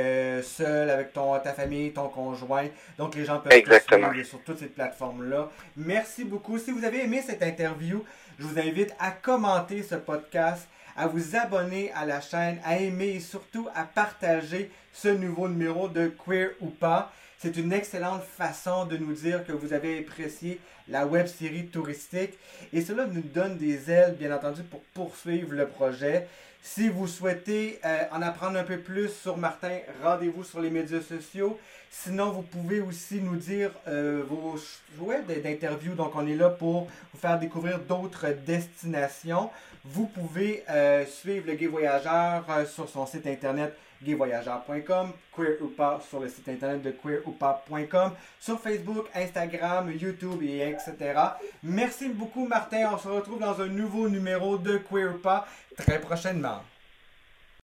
seul, 0.42 0.90
avec 0.90 1.12
ton, 1.12 1.38
ta 1.38 1.54
famille, 1.54 1.92
ton 1.92 2.08
conjoint. 2.08 2.66
Donc 2.98 3.14
les 3.14 3.24
gens 3.24 3.38
peuvent 3.40 3.52
Exactement. 3.52 4.08
te 4.08 4.12
suivre 4.12 4.28
sur 4.28 4.42
toutes 4.42 4.58
ces 4.58 4.66
plateformes-là. 4.66 5.48
Merci 5.76 6.24
beaucoup. 6.24 6.58
Si 6.58 6.70
vous 6.70 6.84
avez 6.84 7.04
aimé 7.04 7.22
cette 7.26 7.42
interview, 7.42 8.04
je 8.38 8.44
vous 8.44 8.58
invite 8.58 8.94
à 8.98 9.10
commenter 9.10 9.82
ce 9.82 9.94
podcast, 9.94 10.68
à 10.94 11.06
vous 11.06 11.34
abonner 11.36 11.90
à 11.94 12.04
la 12.04 12.20
chaîne, 12.20 12.58
à 12.64 12.76
aimer 12.78 13.08
et 13.08 13.20
surtout 13.20 13.68
à 13.74 13.84
partager 13.84 14.70
ce 14.92 15.08
nouveau 15.08 15.48
numéro 15.48 15.88
de 15.88 16.12
Queer 16.26 16.50
ou 16.60 16.68
pas. 16.68 17.10
C'est 17.38 17.56
une 17.56 17.72
excellente 17.72 18.22
façon 18.22 18.84
de 18.84 18.96
nous 18.96 19.14
dire 19.14 19.44
que 19.44 19.52
vous 19.52 19.72
avez 19.72 19.98
apprécié 19.98 20.60
la 20.92 21.06
web 21.06 21.26
série 21.26 21.66
touristique 21.66 22.38
et 22.72 22.82
cela 22.82 23.06
nous 23.06 23.22
donne 23.22 23.56
des 23.56 23.90
ailes, 23.90 24.14
bien 24.18 24.34
entendu, 24.34 24.62
pour 24.62 24.80
poursuivre 24.94 25.52
le 25.52 25.66
projet. 25.66 26.28
Si 26.64 26.88
vous 26.88 27.08
souhaitez 27.08 27.80
euh, 27.84 28.04
en 28.12 28.22
apprendre 28.22 28.56
un 28.56 28.62
peu 28.62 28.78
plus 28.78 29.08
sur 29.08 29.36
Martin, 29.36 29.78
rendez-vous 30.04 30.44
sur 30.44 30.60
les 30.60 30.70
médias 30.70 31.00
sociaux. 31.00 31.58
Sinon, 31.90 32.30
vous 32.30 32.42
pouvez 32.42 32.80
aussi 32.80 33.16
nous 33.16 33.34
dire 33.34 33.72
euh, 33.88 34.22
vos 34.28 34.56
souhaits 34.56 35.26
d'interview. 35.42 35.94
Donc, 35.94 36.14
on 36.14 36.24
est 36.26 36.36
là 36.36 36.50
pour 36.50 36.86
vous 37.12 37.18
faire 37.18 37.38
découvrir 37.40 37.80
d'autres 37.80 38.28
destinations. 38.46 39.50
Vous 39.84 40.06
pouvez 40.06 40.62
euh, 40.70 41.04
suivre 41.04 41.48
le 41.48 41.54
Gay 41.54 41.66
Voyageur 41.66 42.44
sur 42.72 42.88
son 42.88 43.06
site 43.06 43.26
internet 43.26 43.76
gayvoyageur.com, 44.04 45.12
queer 45.34 45.56
ou 45.60 45.68
pas 45.68 46.00
sur 46.08 46.20
le 46.20 46.28
site 46.28 46.48
internet 46.48 46.82
de 46.82 46.90
queeroupas.com, 46.90 48.12
sur 48.40 48.60
Facebook, 48.60 49.06
Instagram, 49.14 49.90
YouTube 49.92 50.42
et 50.42 50.60
etc. 50.68 51.18
Merci 51.62 52.08
beaucoup 52.08 52.46
Martin, 52.46 52.90
on 52.92 52.98
se 52.98 53.08
retrouve 53.08 53.40
dans 53.40 53.60
un 53.60 53.68
nouveau 53.68 54.08
numéro 54.08 54.58
de 54.58 54.78
Queer 54.78 55.14
ou 55.14 55.18
pas 55.18 55.46
très 55.76 56.00
prochainement. 56.00 56.62